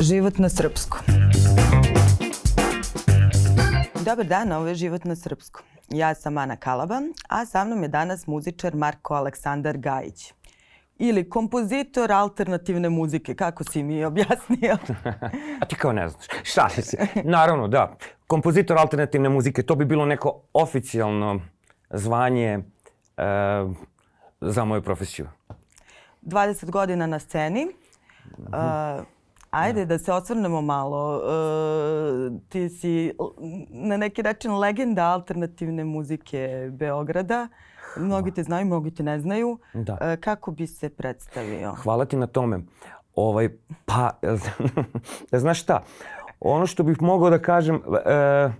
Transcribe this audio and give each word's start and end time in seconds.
Život 0.00 0.38
na 0.38 0.48
srpskom. 0.48 1.00
Dobar 4.04 4.26
dan, 4.26 4.52
ovo 4.52 4.66
je 4.66 4.74
Život 4.74 5.04
na 5.04 5.16
srpskom. 5.16 5.66
Ja 5.88 6.14
sam 6.14 6.38
Ana 6.38 6.56
Kalaba, 6.56 7.00
a 7.28 7.46
sa 7.46 7.64
mnom 7.64 7.82
je 7.82 7.88
danas 7.88 8.26
muzičar 8.26 8.74
Marko 8.76 9.14
Aleksandar 9.14 9.78
Gajić. 9.78 10.32
Ili 10.98 11.28
kompozitor 11.30 12.12
alternativne 12.12 12.88
muzike, 12.88 13.34
kako 13.34 13.64
si 13.64 13.82
mi 13.82 14.04
objasnio? 14.04 14.76
a 15.60 15.64
ti 15.66 15.76
kao 15.76 15.92
ne 15.92 16.08
znaš. 16.08 16.26
Šta 16.42 16.68
se? 16.68 17.06
Naravno, 17.24 17.68
da. 17.68 17.96
Kompozitor 18.26 18.78
alternativne 18.78 19.28
muzike, 19.28 19.62
to 19.62 19.74
bi 19.74 19.84
bilo 19.84 20.06
neko 20.06 20.42
oficijalno 20.52 21.40
zvanje 21.90 22.52
e, 22.54 22.62
za 24.40 24.64
moju 24.64 24.82
profesiju. 24.82 25.28
20 26.22 26.70
godina 26.70 27.06
na 27.06 27.18
sceni. 27.18 27.64
Mm 27.64 27.70
-hmm. 28.44 28.98
uh, 29.00 29.17
Ajde 29.50 29.84
da 29.84 29.98
se 29.98 30.12
osvrnemo 30.12 30.60
malo. 30.60 31.16
E, 31.16 32.30
ti 32.48 32.68
si 32.68 33.12
na 33.70 33.96
neki 33.96 34.22
način 34.22 34.58
legenda 34.58 35.04
alternativne 35.04 35.84
muzike 35.84 36.68
Beograda. 36.72 37.48
Mnogi 37.96 38.30
te 38.30 38.42
znaju, 38.42 38.66
mnogi 38.66 38.90
te 38.90 39.02
ne 39.02 39.20
znaju. 39.20 39.58
Da. 39.74 39.98
E, 40.00 40.16
kako 40.16 40.50
bi 40.50 40.66
se 40.66 40.88
predstavio? 40.88 41.74
Hvala 41.74 42.04
ti 42.04 42.16
na 42.16 42.26
tome. 42.26 42.60
Ovaj, 43.14 43.48
pa, 43.84 44.10
znaš 45.32 45.62
šta? 45.62 45.82
Ono 46.40 46.66
što 46.66 46.82
bih 46.82 47.02
mogao 47.02 47.30
da 47.30 47.38
kažem, 47.38 47.76
e, 48.06 48.50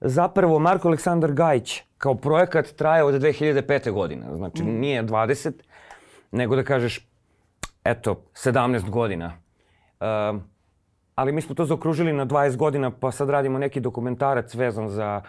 zapravo 0.00 0.58
Marko 0.58 0.88
Aleksandar 0.88 1.32
Gajić 1.32 1.82
kao 1.98 2.14
projekat 2.14 2.66
traje 2.66 3.04
od 3.04 3.14
2005. 3.14 3.92
godine. 3.92 4.26
Znači, 4.36 4.62
mm. 4.62 4.80
nije 4.80 5.04
20, 5.04 5.52
nego 6.32 6.56
da 6.56 6.64
kažeš, 6.64 7.08
eto, 7.84 8.22
17 8.34 8.90
godina 8.90 9.32
ali 11.14 11.32
mi 11.32 11.40
smo 11.40 11.54
to 11.54 11.64
zaokružili 11.64 12.12
na 12.12 12.26
20 12.26 12.56
godina, 12.56 12.90
pa 12.90 13.10
sad 13.10 13.30
radimo 13.30 13.58
neki 13.58 13.80
dokumentarac 13.80 14.54
vezan 14.54 14.88
za, 14.88 15.22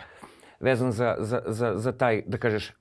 vezan 0.60 0.92
za, 0.92 1.16
za, 1.20 1.42
za, 1.48 1.74
za 1.76 1.92
taj, 1.92 2.22
da 2.28 2.38
kažeš, 2.38 2.70
uh, 2.70 2.74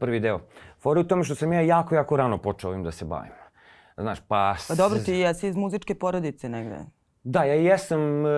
prvi 0.00 0.20
deo. 0.20 0.40
Fora 0.78 1.00
u 1.00 1.04
tome 1.04 1.24
što 1.24 1.34
sam 1.34 1.52
ja 1.52 1.60
jako, 1.60 1.94
jako 1.94 2.16
rano 2.16 2.38
počeo 2.38 2.70
ovim 2.70 2.82
da 2.82 2.92
se 2.92 3.04
bavim. 3.04 3.32
Znaš, 3.96 4.18
pa... 4.28 4.54
Pa 4.68 4.74
dobro, 4.74 4.98
ti 4.98 5.12
jesi 5.12 5.48
iz 5.48 5.56
muzičke 5.56 5.94
porodice 5.94 6.48
negde. 6.48 6.78
Da, 7.24 7.44
ja 7.44 7.54
jesam 7.54 8.00
uh, 8.24 8.28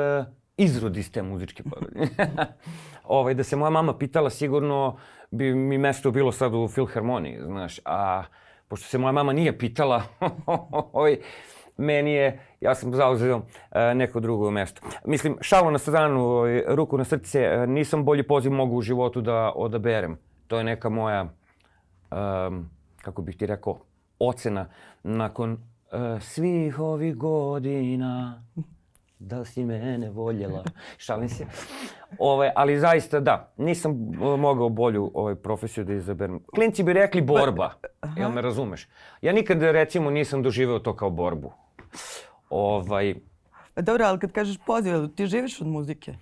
izrod 0.57 0.97
iz 0.97 1.13
te 1.13 1.23
muzičke 1.23 1.63
porodice. 1.63 2.27
ovaj, 3.05 3.35
da 3.35 3.45
se 3.45 3.57
moja 3.57 3.71
mama 3.71 3.99
pitala, 3.99 4.31
sigurno 4.31 4.97
bi 5.31 5.55
mi 5.55 5.79
mesto 5.79 6.11
bilo 6.11 6.33
sad 6.33 6.55
u 6.55 6.69
filharmoniji, 6.69 7.39
znaš. 7.45 7.81
A 7.85 8.23
pošto 8.69 8.87
se 8.87 8.99
moja 8.99 9.13
mama 9.13 9.33
nije 9.33 9.59
pitala, 9.59 10.03
ovaj, 10.93 11.19
meni 11.79 12.13
je, 12.13 12.41
ja 12.61 12.75
sam 12.75 12.95
zauzeo 12.95 13.37
uh, 13.37 13.45
neko 13.95 14.21
drugo 14.21 14.51
mesto. 14.51 14.83
Mislim, 15.05 15.39
šalo 15.41 15.71
na 15.71 15.79
stranu, 15.79 16.21
ovaj, 16.21 16.63
ruku 16.67 16.99
na 16.99 17.05
srce, 17.05 17.41
e, 17.41 17.67
nisam 17.67 18.05
bolji 18.05 18.23
poziv 18.23 18.53
mogu 18.53 18.77
u 18.77 18.83
životu 18.83 19.21
da 19.21 19.53
odaberem. 19.55 20.19
To 20.47 20.59
je 20.59 20.65
neka 20.65 20.89
moja, 20.89 21.23
um, 21.23 22.71
kako 23.03 23.23
bih 23.23 23.37
ti 23.37 23.47
rekao, 23.47 23.79
ocena 24.19 24.69
nakon 25.03 25.53
uh, 25.53 26.23
svih 26.23 26.79
ovih 26.79 27.17
godina. 27.17 28.45
Da 29.19 29.45
si 29.45 29.65
mene 29.65 30.11
voljela. 30.11 30.65
Šalim 30.99 31.29
se. 31.29 31.47
Ove, 32.19 32.53
ali 32.57 32.79
zaista 32.79 33.21
da, 33.21 33.53
nisam 33.57 34.13
mogao 34.39 34.69
bolju 34.69 35.11
ovaj, 35.15 35.35
profesiju 35.35 35.85
da 35.85 35.95
izaberem. 35.95 36.41
Klinci 36.55 36.83
bi 36.83 36.93
rekli 36.93 37.23
borba, 37.23 37.71
jel 38.17 38.31
me 38.31 38.43
razumeš? 38.43 38.89
Ja 39.23 39.33
nikad 39.33 39.63
recimo 39.63 40.11
nisam 40.11 40.43
doživeo 40.43 40.79
to 40.79 40.97
kao 40.97 41.11
borbu. 41.11 41.53
Ovaj... 42.51 43.15
Dobro, 43.77 44.05
ali 44.05 44.19
kad 44.19 44.33
kažeš 44.33 44.57
poziv, 44.67 45.09
ti 45.17 45.27
živiš 45.27 45.61
od 45.61 45.67
muzike? 45.67 46.15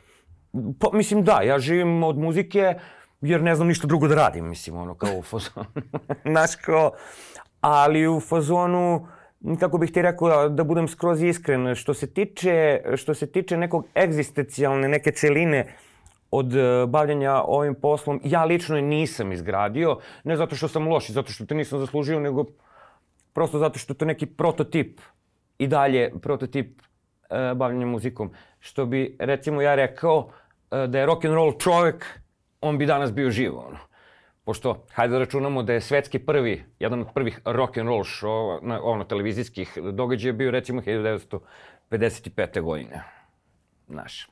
Pa, 0.80 0.90
mislim 0.92 1.24
da, 1.24 1.40
ja 1.42 1.58
živim 1.58 2.02
od 2.02 2.18
muzike 2.18 2.74
jer 3.20 3.42
ne 3.42 3.54
znam 3.54 3.68
ništa 3.68 3.86
drugo 3.86 4.08
da 4.08 4.14
radim, 4.14 4.48
mislim, 4.48 4.76
ono, 4.76 4.94
kao 4.94 5.18
u 5.18 5.22
fazonu. 5.22 5.66
Znaš, 6.32 6.56
kao, 6.56 6.90
ali 7.60 8.08
u 8.08 8.20
fazonu, 8.20 9.08
kako 9.60 9.78
bih 9.78 9.92
ti 9.92 10.02
rekao, 10.02 10.48
da 10.48 10.64
budem 10.64 10.88
skroz 10.88 11.22
iskren, 11.22 11.74
što 11.74 11.94
se 11.94 12.06
tiče, 12.06 12.80
što 12.96 13.14
se 13.14 13.26
tiče 13.26 13.56
nekog 13.56 13.86
egzistencijalne, 13.94 14.88
neke 14.88 15.12
celine, 15.12 15.66
od 16.30 16.54
uh, 16.54 16.90
bavljanja 16.90 17.42
ovim 17.46 17.74
poslom, 17.74 18.20
ja 18.24 18.44
lično 18.44 18.76
je 18.76 18.82
nisam 18.82 19.32
izgradio, 19.32 19.98
ne 20.24 20.36
zato 20.36 20.56
što 20.56 20.68
sam 20.68 20.88
loš 20.88 21.08
i 21.08 21.12
zato 21.12 21.32
što 21.32 21.46
te 21.46 21.54
nisam 21.54 21.78
zaslužio, 21.78 22.20
nego 22.20 22.44
prosto 23.32 23.58
zato 23.58 23.78
što 23.78 23.94
to 23.94 24.04
neki 24.04 24.26
prototip 24.26 25.00
i 25.58 25.66
dalje 25.66 26.12
prototip 26.22 26.82
uh, 26.82 27.56
bavljanja 27.56 27.86
muzikom. 27.86 28.30
Što 28.60 28.86
bi, 28.86 29.16
recimo, 29.18 29.62
ja 29.62 29.74
rekao 29.74 30.18
uh, 30.18 30.84
da 30.88 30.98
je 30.98 31.06
rock 31.06 31.24
and 31.24 31.34
roll 31.34 31.58
čovek, 31.58 32.20
on 32.60 32.78
bi 32.78 32.86
danas 32.86 33.12
bio 33.12 33.30
živ, 33.30 33.58
ono. 33.58 33.78
Pošto, 34.44 34.84
hajde 34.92 35.12
da 35.12 35.18
računamo 35.18 35.62
da 35.62 35.72
je 35.72 35.80
svetski 35.80 36.18
prvi, 36.18 36.64
jedan 36.78 37.00
od 37.00 37.08
prvih 37.14 37.40
rock 37.44 37.78
and 37.78 37.88
roll 37.88 38.04
show, 38.04 38.58
na, 38.62 38.80
ono, 38.82 39.04
televizijskih 39.04 39.78
događaja 39.92 40.32
bio, 40.32 40.50
recimo, 40.50 40.80
1955. 40.82 42.60
godine. 42.60 43.02
Znaš. 43.88 44.28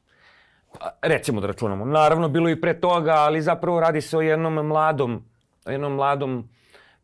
Recimo 1.03 1.41
da 1.41 1.47
računamo. 1.47 1.85
Naravno, 1.85 2.29
bilo 2.29 2.51
i 2.51 2.61
pre 2.61 2.81
toga, 2.81 3.13
ali 3.13 3.43
zapravo 3.43 3.81
radi 3.81 4.01
se 4.01 4.19
o 4.19 4.21
jednom 4.21 4.55
mladom, 4.55 5.25
jednom 5.67 5.93
mladom 5.93 6.49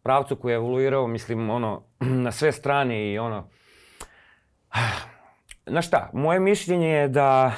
pravcu 0.02 0.37
koji 0.37 0.52
je 0.52 0.56
evoluirao, 0.56 1.06
mislim, 1.06 1.50
ono, 1.50 1.82
na 2.25 2.32
sve 2.32 2.52
strane 2.52 3.12
i 3.12 3.19
ono, 3.19 3.48
Znaš 5.66 5.86
šta, 5.86 6.10
moje 6.12 6.41
mišljenje 6.41 6.88
je 6.88 7.08
da, 7.08 7.53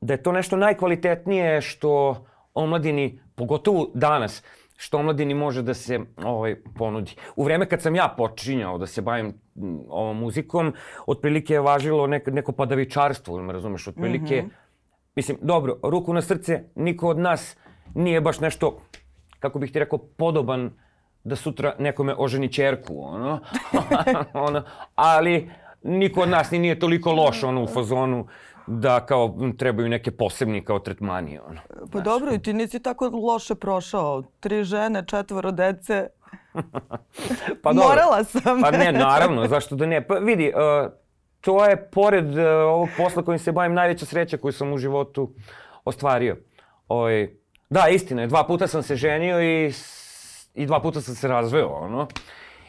da 0.00 0.14
je 0.14 0.22
to 0.22 0.32
nešto 0.32 0.56
najkvalitetnije 0.56 1.60
što 1.60 2.24
omladini, 2.54 3.20
pogotovo 3.34 3.90
danas, 3.94 4.42
što 4.76 4.98
omladini 4.98 5.34
može 5.34 5.62
da 5.62 5.74
se 5.74 6.00
ovaj, 6.24 6.56
ponudi. 6.78 7.16
U 7.36 7.44
vreme 7.44 7.68
kad 7.68 7.82
sam 7.82 7.94
ja 7.94 8.14
počinjao 8.16 8.78
da 8.78 8.86
se 8.86 9.02
bavim 9.02 9.34
ovom 9.88 10.18
muzikom, 10.18 10.74
otprilike 11.06 11.54
je 11.54 11.60
važilo 11.60 12.06
neko, 12.06 12.30
neko 12.30 12.52
padavičarstvo, 12.52 13.42
me 13.42 13.52
razumeš, 13.52 13.88
otprilike, 13.88 14.42
mm 14.42 14.46
-hmm. 14.46 14.50
mislim, 15.16 15.38
dobro, 15.40 15.78
ruku 15.82 16.12
na 16.12 16.22
srce, 16.22 16.64
niko 16.74 17.08
od 17.08 17.18
nas 17.18 17.56
nije 17.94 18.20
baš 18.20 18.40
nešto, 18.40 18.80
kako 19.38 19.58
bih 19.58 19.72
ti 19.72 19.78
rekao, 19.78 19.98
podoban 19.98 20.70
da 21.24 21.36
sutra 21.36 21.74
nekome 21.78 22.14
oženi 22.18 22.52
čerku, 22.52 23.02
ono, 23.02 23.40
ono, 24.48 24.62
ali 24.94 25.50
niko 25.84 26.20
od 26.20 26.28
nas 26.28 26.50
ni 26.50 26.58
nije 26.58 26.78
toliko 26.78 27.12
loš 27.12 27.42
ono 27.42 27.62
u 27.62 27.66
fazonu 27.66 28.26
da 28.66 29.06
kao 29.06 29.36
trebaju 29.58 29.88
neke 29.88 30.10
posebni 30.10 30.64
kao 30.64 30.78
tretmani. 30.78 31.38
Ono. 31.38 31.60
Pa 31.68 31.98
Znaš. 31.98 32.04
dobro, 32.04 32.34
i 32.34 32.38
ti 32.38 32.52
nisi 32.52 32.82
tako 32.82 33.08
loše 33.08 33.54
prošao. 33.54 34.22
Tri 34.40 34.64
žene, 34.64 35.04
četvoro 35.06 35.50
dece. 35.50 36.08
pa 37.62 37.72
dobro. 37.72 37.88
Morala 37.88 38.24
sam. 38.24 38.60
pa 38.62 38.70
ne, 38.70 38.92
naravno, 38.92 39.48
zašto 39.48 39.76
da 39.76 39.86
ne. 39.86 40.06
Pa 40.06 40.14
vidi, 40.14 40.52
uh, 40.54 40.92
to 41.40 41.64
je 41.64 41.90
pored 41.90 42.38
uh, 42.38 42.44
ovog 42.46 42.88
posla 42.96 43.22
kojim 43.22 43.38
se 43.38 43.52
bavim 43.52 43.74
najveća 43.74 44.06
sreća 44.06 44.36
koju 44.36 44.52
sam 44.52 44.72
u 44.72 44.78
životu 44.78 45.34
ostvario. 45.84 46.36
Oj, 46.88 47.36
da, 47.70 47.88
istina 47.88 48.22
je, 48.22 48.28
dva 48.28 48.44
puta 48.46 48.66
sam 48.66 48.82
se 48.82 48.96
ženio 48.96 49.42
i, 49.42 49.72
i 50.54 50.66
dva 50.66 50.80
puta 50.80 51.00
sam 51.00 51.14
se 51.14 51.28
razveo, 51.28 51.68
ono. 51.68 52.08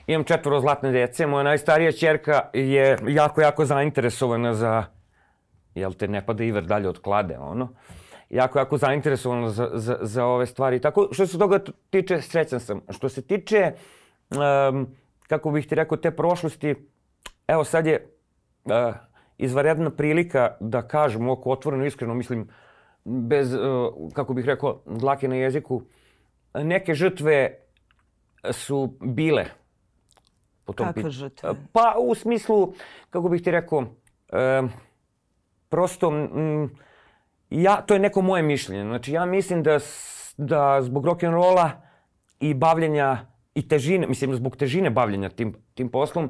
Imam 0.08 0.24
četvoro 0.24 0.60
zlatne 0.60 0.92
dece, 0.92 1.28
moja 1.28 1.44
najstarija 1.44 1.92
čerka 1.92 2.50
je 2.54 2.98
jako, 3.08 3.42
jako 3.42 3.66
zainteresovana 3.66 4.54
za, 4.54 4.84
jel 5.76 5.94
te 5.94 6.08
ne 6.08 6.26
pada 6.26 6.44
iver 6.44 6.64
dalje 6.64 6.90
od 6.90 7.00
klade, 7.00 7.38
ono. 7.38 7.70
Jako, 8.30 8.60
jako 8.60 8.78
zainteresovana 8.78 9.50
za, 9.50 9.70
za, 9.74 9.98
za 10.02 10.26
ove 10.26 10.46
stvari. 10.46 10.80
Tako, 10.82 11.08
što 11.12 11.28
se 11.28 11.40
toga 11.40 11.60
tiče, 11.90 12.22
srećan 12.22 12.60
sam. 12.60 12.82
Što 12.90 13.10
se 13.10 13.22
tiče, 13.22 13.72
um, 14.30 14.88
kako 15.28 15.52
bih 15.52 15.68
ti 15.68 15.76
rekao, 15.76 15.98
te 15.98 16.12
prošlosti, 16.12 16.76
evo 17.48 17.64
sad 17.64 17.86
je 17.88 18.12
uh, 18.66 18.72
izvaredna 19.38 19.90
prilika 19.90 20.58
da 20.60 20.82
kažem 20.88 21.30
oko 21.30 21.52
otvoreno, 21.52 21.86
iskreno, 21.86 22.14
mislim, 22.14 22.50
bez, 23.06 23.54
uh, 23.54 23.62
kako 24.14 24.34
bih 24.34 24.46
rekao, 24.46 24.82
dlake 24.86 25.28
na 25.28 25.36
jeziku, 25.36 25.82
neke 26.54 26.94
žrtve 26.94 27.60
su 28.52 28.98
bile 29.02 29.46
po 30.66 30.74
tom 30.74 30.88
Kakve 30.88 31.10
žrtve? 31.10 31.54
Pa 31.74 31.96
u 32.00 32.16
smislu, 32.16 32.74
kako 33.10 33.30
bih 33.30 33.42
ti 33.44 33.52
rekao, 33.52 33.84
e, 34.34 34.64
prosto, 35.70 36.12
m, 36.12 36.70
ja, 37.50 37.82
to 37.82 37.94
je 37.94 38.00
neko 38.00 38.22
moje 38.22 38.44
mišljenje. 38.44 38.84
Znači 38.84 39.12
ja 39.12 39.26
mislim 39.26 39.64
da, 39.64 39.80
da 40.38 40.82
zbog 40.82 41.06
rock'n'rolla 41.06 41.70
i 42.40 42.54
bavljenja 42.54 43.18
i 43.56 43.68
težine, 43.68 44.08
mislim 44.08 44.36
zbog 44.36 44.58
težine 44.58 44.90
bavljenja 44.90 45.30
tim, 45.30 45.54
tim 45.74 45.90
poslom, 45.90 46.30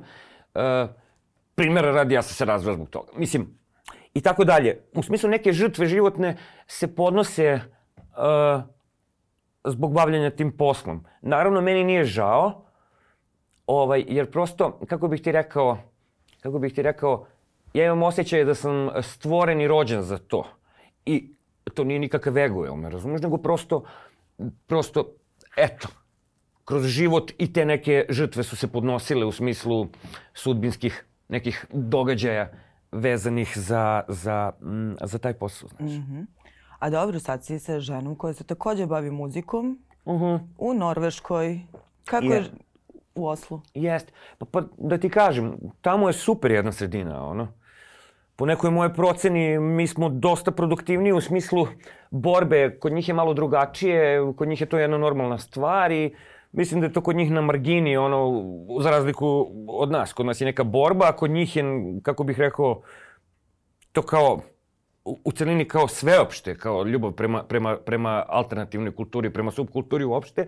e, 0.55 0.87
primjera 1.55 1.91
radi 1.91 2.15
ja 2.15 2.21
sam 2.21 2.35
se 2.35 2.45
razveo 2.45 2.73
zbog 2.73 2.89
toga. 2.89 3.11
Mislim, 3.17 3.57
i 4.13 4.21
tako 4.21 4.43
dalje. 4.43 4.81
U 4.93 5.03
smislu 5.03 5.29
neke 5.29 5.53
žrtve 5.53 5.87
životne 5.87 6.37
se 6.67 6.95
podnose 6.95 7.43
e, 7.45 7.61
zbog 9.65 9.93
bavljenja 9.93 10.29
tim 10.29 10.57
poslom. 10.57 11.05
Naravno, 11.21 11.61
meni 11.61 11.83
nije 11.83 12.03
žao, 12.03 12.64
Ovaj, 13.67 14.05
jer 14.07 14.31
prosto, 14.31 14.79
kako 14.87 15.07
bih 15.07 15.21
ti 15.21 15.31
rekao, 15.31 15.77
kako 16.41 16.59
bih 16.59 16.73
ti 16.73 16.81
rekao, 16.81 17.25
ja 17.73 17.85
imam 17.85 18.03
osjećaj 18.03 18.45
da 18.45 18.55
sam 18.55 18.89
stvoren 19.01 19.61
i 19.61 19.67
rođen 19.67 20.01
za 20.01 20.17
to. 20.17 20.43
I 21.05 21.35
to 21.73 21.83
nije 21.83 21.99
nikakav 21.99 22.37
ego, 22.37 22.65
jel 22.65 22.75
me 22.75 22.89
razumeš, 22.89 23.21
nego 23.21 23.37
prosto, 23.37 23.83
prosto, 24.67 25.11
eto, 25.57 25.87
kroz 26.65 26.85
život 26.85 27.31
i 27.37 27.53
te 27.53 27.65
neke 27.65 28.05
žrtve 28.09 28.43
su 28.43 28.55
se 28.55 28.67
podnosile 28.67 29.25
u 29.25 29.31
smislu 29.31 29.87
sudbinskih 30.33 31.05
nekih 31.29 31.65
događaja 31.73 32.51
vezanih 32.91 33.53
za, 33.55 34.03
za, 34.07 34.51
mm, 34.61 34.93
za 35.01 35.17
taj 35.17 35.33
posao, 35.33 35.69
znaš. 35.69 35.91
Mm 35.91 35.95
-hmm. 35.95 36.25
A 36.79 36.89
dobro, 36.89 37.19
sad 37.19 37.45
si 37.45 37.59
sa 37.59 37.79
ženom 37.79 38.15
koja 38.15 38.33
se 38.33 38.43
takođe 38.43 38.85
bavi 38.85 39.11
muzikom 39.11 39.79
uh 40.05 40.15
mhm. 40.15 40.23
-huh. 40.23 40.39
u 40.57 40.73
Norveškoj. 40.73 41.59
Kako 42.05 42.25
je, 42.25 42.35
je 42.35 42.51
u 43.15 43.27
Oslu? 43.27 43.61
Jeste. 43.73 44.13
Pa, 44.37 44.45
pa 44.45 44.61
da 44.77 44.97
ti 44.97 45.09
kažem, 45.09 45.53
tamo 45.81 46.09
je 46.09 46.13
super 46.13 46.51
jedna 46.51 46.71
sredina, 46.71 47.27
ono. 47.27 47.47
Po 48.35 48.45
nekoj 48.45 48.71
moje 48.71 48.93
proceni 48.93 49.59
mi 49.59 49.87
smo 49.87 50.09
dosta 50.09 50.51
produktivniji 50.51 51.13
u 51.13 51.21
smislu 51.21 51.67
borbe. 52.11 52.79
Kod 52.79 52.93
njih 52.93 53.07
je 53.07 53.13
malo 53.13 53.33
drugačije, 53.33 54.33
kod 54.37 54.47
njih 54.47 54.61
je 54.61 54.67
to 54.67 54.77
jedna 54.77 54.97
normalna 54.97 55.37
stvar 55.37 55.91
i 55.91 56.15
mislim 56.51 56.81
da 56.81 56.87
je 56.87 56.93
to 56.93 57.01
kod 57.01 57.15
njih 57.15 57.31
na 57.31 57.41
margini, 57.41 57.97
ono, 57.97 58.43
za 58.81 58.89
razliku 58.89 59.47
od 59.67 59.91
nas. 59.91 60.13
Kod 60.13 60.25
nas 60.25 60.41
je 60.41 60.45
neka 60.45 60.63
borba, 60.63 61.05
a 61.09 61.15
kod 61.15 61.31
njih 61.31 61.55
je, 61.55 61.63
kako 62.03 62.23
bih 62.23 62.39
rekao, 62.39 62.81
to 63.91 64.01
kao 64.01 64.41
u 65.05 65.31
celini 65.31 65.67
kao 65.67 65.87
sveopšte, 65.87 66.57
kao 66.57 66.83
ljubav 66.83 67.11
prema, 67.11 67.43
prema, 67.43 67.77
prema 67.77 68.25
alternativnoj 68.27 68.95
kulturi, 68.95 69.29
prema 69.29 69.51
subkulturi 69.51 70.03
uopšte, 70.03 70.47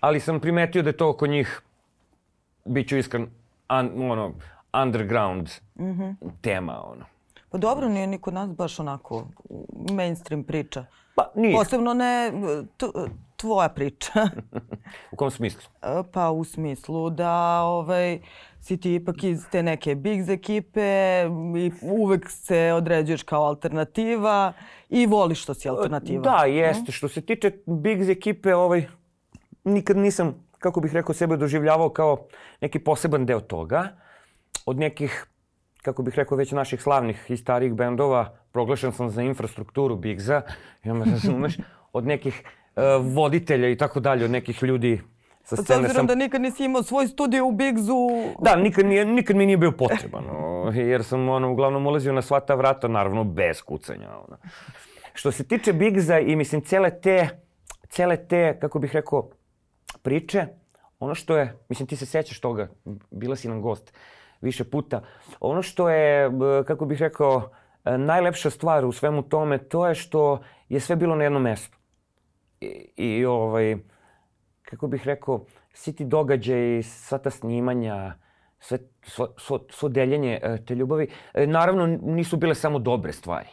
ali 0.00 0.20
sam 0.20 0.40
primetio 0.40 0.82
da 0.82 0.88
je 0.88 0.96
to 0.96 1.12
kod 1.16 1.30
njih, 1.30 1.62
bit 2.64 2.88
ću 2.88 2.96
iskren, 2.96 3.22
un, 3.68 4.10
ono, 4.10 4.32
underground 4.82 5.48
mm 5.78 5.84
-hmm. 5.84 6.14
tema, 6.40 6.82
ono. 6.84 7.04
Pa 7.50 7.58
dobro, 7.58 7.88
nije 7.88 8.06
ni 8.06 8.18
kod 8.18 8.34
nas 8.34 8.50
baš 8.50 8.80
onako 8.80 9.26
mainstream 9.92 10.44
priča. 10.44 10.84
Pa 11.14 11.30
nije. 11.34 11.56
Posebno 11.56 11.94
ne 11.94 12.32
tvoja 13.36 13.68
priča. 13.68 14.28
u 15.12 15.16
kom 15.16 15.30
smislu? 15.30 15.70
E, 15.82 16.02
pa 16.12 16.30
u 16.30 16.44
smislu 16.44 17.10
da 17.10 17.62
ovaj, 17.62 18.20
si 18.60 18.76
ti 18.76 18.94
ipak 18.94 19.24
iz 19.24 19.44
te 19.52 19.62
neke 19.62 19.94
Bigs 19.94 20.28
ekipe 20.28 21.24
i 21.58 21.72
uvek 21.82 22.30
se 22.30 22.72
određuješ 22.76 23.22
kao 23.22 23.44
alternativa 23.44 24.52
i 24.88 25.06
voliš 25.06 25.42
što 25.42 25.54
si 25.54 25.68
alternativa. 25.68 26.22
Da, 26.22 26.44
jeste. 26.44 26.92
Što 26.92 27.08
se 27.08 27.20
tiče 27.20 27.52
Bigs 27.66 28.08
ekipe, 28.08 28.54
ovaj, 28.54 28.86
nikad 29.64 29.96
nisam, 29.96 30.34
kako 30.60 30.80
bih 30.80 30.94
rekao, 30.94 31.14
sebe 31.14 31.36
doživljavao 31.36 31.88
kao 31.88 32.26
neki 32.60 32.78
poseban 32.78 33.26
deo 33.26 33.40
toga. 33.40 33.88
Od 34.66 34.78
nekih 34.78 35.26
kako 35.82 36.02
bih 36.02 36.14
rekao, 36.14 36.36
već 36.36 36.52
naših 36.52 36.82
slavnih 36.82 37.26
i 37.28 37.36
starijih 37.36 37.74
bendova, 37.74 38.36
proglašen 38.52 38.92
sam 38.92 39.10
za 39.10 39.22
infrastrukturu 39.22 39.96
Bigza, 39.96 40.42
ja 40.84 40.94
me 40.94 41.04
razumeš, 41.04 41.56
od 41.92 42.06
nekih 42.06 42.42
uh, 42.76 42.82
voditelja 43.14 43.68
i 43.68 43.76
tako 43.76 44.00
dalje, 44.00 44.24
od 44.24 44.30
nekih 44.30 44.62
ljudi 44.62 45.00
sa 45.42 45.56
scene. 45.56 45.66
S 45.66 45.80
obzirom 45.80 45.94
sam... 45.94 46.06
da 46.06 46.14
nikad 46.14 46.42
nisi 46.42 46.64
imao 46.64 46.82
svoj 46.82 47.06
studio 47.06 47.46
u 47.46 47.52
Bigzu... 47.52 47.96
Da, 48.42 48.56
nikad, 48.56 48.86
nije, 48.86 49.04
nikad 49.04 49.36
mi 49.36 49.46
nije 49.46 49.56
bio 49.56 49.72
potreban, 49.72 50.24
o, 50.30 50.70
jer 50.74 51.04
sam 51.04 51.28
ono, 51.28 51.52
uglavnom 51.52 51.86
ulazio 51.86 52.12
na 52.12 52.22
sva 52.22 52.40
ta 52.40 52.54
vrata, 52.54 52.88
naravno 52.88 53.24
bez 53.24 53.62
kucanja. 53.62 54.08
Ono. 54.08 54.36
Što 55.14 55.32
se 55.32 55.44
tiče 55.44 55.72
Bigza 55.72 56.18
i 56.18 56.36
mislim 56.36 56.60
cele 56.60 57.00
te, 57.00 57.28
cele 57.88 58.16
te, 58.16 58.58
kako 58.60 58.78
bih 58.78 58.94
rekao, 58.94 59.30
priče, 60.02 60.46
ono 60.98 61.14
što 61.14 61.36
je, 61.36 61.58
mislim 61.68 61.86
ti 61.86 61.96
se 61.96 62.06
sećaš 62.06 62.40
toga, 62.40 62.68
bila 63.10 63.36
si 63.36 63.48
nam 63.48 63.62
gost, 63.62 63.92
više 64.40 64.64
puta. 64.64 65.02
Ono 65.40 65.62
što 65.62 65.90
je, 65.90 66.30
kako 66.66 66.84
bih 66.84 67.00
rekao, 67.00 67.50
e, 67.84 67.98
najlepša 67.98 68.50
stvar 68.50 68.84
u 68.84 68.92
svemu 68.92 69.22
tome, 69.22 69.58
to 69.58 69.86
je 69.86 69.94
što 69.94 70.40
je 70.68 70.80
sve 70.80 70.96
bilo 70.96 71.16
na 71.16 71.24
jednom 71.24 71.42
mestu. 71.42 71.78
I, 72.60 72.92
i 72.96 73.24
ovaj, 73.24 73.76
kako 74.62 74.86
bih 74.86 75.06
rekao, 75.06 75.44
svi 75.72 75.92
ti 75.92 76.04
događaji, 76.04 76.82
sva 76.82 77.18
ta 77.18 77.30
snimanja, 77.30 78.14
sve, 78.58 78.78
svo, 79.02 79.34
svo, 79.36 79.60
svo 79.70 79.88
deljenje 79.88 80.40
e, 80.42 80.64
te 80.64 80.74
ljubavi, 80.74 81.08
e, 81.34 81.46
naravno 81.46 81.86
nisu 81.86 82.36
bile 82.36 82.54
samo 82.54 82.78
dobre 82.78 83.12
stvari. 83.12 83.48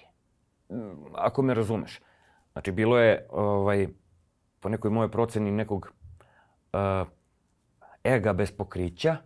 Ako 1.14 1.42
me 1.42 1.54
razumeš. 1.54 2.02
Znači, 2.52 2.72
bilo 2.72 3.00
je, 3.00 3.28
ovaj, 3.30 3.88
po 4.60 4.70
nekoj 4.70 4.92
moje 4.92 5.12
proceni, 5.12 5.52
nekog 5.52 5.94
ega 8.04 8.34
bez 8.34 8.52
pokrića, 8.52 9.18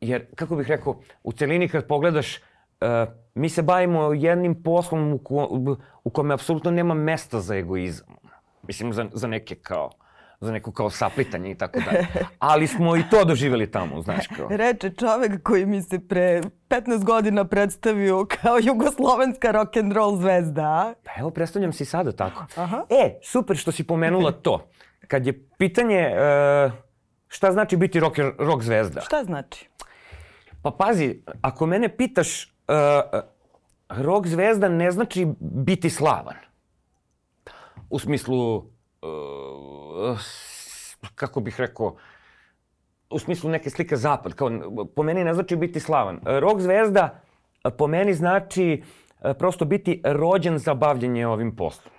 Jer, 0.00 0.26
kako 0.34 0.56
bih 0.56 0.68
rekao, 0.68 1.00
u 1.22 1.32
celini 1.32 1.68
kad 1.68 1.86
pogledaš, 1.86 2.36
uh, 2.36 2.88
mi 3.34 3.48
se 3.48 3.62
bavimo 3.62 4.12
jednim 4.12 4.62
poslom 4.62 5.12
u, 5.12 5.18
ko, 5.18 5.48
u 6.04 6.10
kome 6.10 6.34
apsolutno 6.34 6.70
nema 6.70 6.94
mesta 6.94 7.40
za 7.40 7.56
egoizam. 7.56 8.06
Mislim, 8.62 8.92
za, 8.92 9.06
za 9.12 9.26
neke 9.26 9.54
kao 9.54 9.90
za 10.40 10.52
neko 10.52 10.72
kao 10.72 10.90
saplitanje 10.90 11.50
i 11.50 11.54
tako 11.54 11.80
dalje. 11.80 12.06
Ali 12.38 12.66
smo 12.66 12.96
i 12.96 13.02
to 13.10 13.24
doživjeli 13.24 13.70
tamo, 13.70 14.02
znaš 14.02 14.26
kao. 14.26 14.48
Reče 14.50 14.90
čovek 14.90 15.42
koji 15.42 15.66
mi 15.66 15.82
se 15.82 15.98
pre 16.08 16.42
15 16.68 17.04
godina 17.04 17.44
predstavio 17.44 18.26
kao 18.42 18.58
jugoslovenska 18.62 19.50
rock 19.50 19.76
and 19.76 19.92
roll 19.92 20.16
zvezda. 20.16 20.94
Pa 21.04 21.10
evo, 21.18 21.30
predstavljam 21.30 21.72
se 21.72 21.82
i 21.82 21.86
sada 21.86 22.12
tako. 22.12 22.46
Aha. 22.56 22.84
E, 22.90 23.18
super 23.22 23.56
što 23.56 23.72
si 23.72 23.84
pomenula 23.84 24.32
to. 24.32 24.68
Kad 25.08 25.26
je 25.26 25.48
pitanje 25.58 26.10
uh, 26.12 26.72
šta 27.28 27.52
znači 27.52 27.76
biti 27.76 28.00
rock, 28.00 28.18
rock 28.38 28.62
zvezda? 28.62 29.00
Šta 29.00 29.24
znači? 29.24 29.68
Pa 30.62 30.70
pazi, 30.70 31.22
ako 31.42 31.66
mene 31.66 31.96
pitaš, 31.96 32.44
uh, 32.44 33.20
rock 33.88 34.26
zvezda 34.26 34.68
ne 34.68 34.90
znači 34.90 35.26
biti 35.40 35.90
slavan. 35.90 36.36
U 37.90 37.98
smislu, 37.98 38.56
uh, 38.56 40.20
kako 41.14 41.40
bih 41.40 41.60
rekao, 41.60 41.96
u 43.10 43.18
smislu 43.18 43.50
neke 43.50 43.70
slike 43.70 43.96
zapad. 43.96 44.34
Kao, 44.34 44.50
po 44.96 45.02
meni 45.02 45.24
ne 45.24 45.34
znači 45.34 45.56
biti 45.56 45.80
slavan. 45.80 46.20
Rock 46.24 46.60
zvezda 46.60 47.20
po 47.78 47.86
meni 47.86 48.14
znači 48.14 48.82
prosto 49.38 49.64
biti 49.64 50.02
rođen 50.04 50.58
za 50.58 50.74
bavljenje 50.74 51.26
ovim 51.26 51.56
poslom. 51.56 51.97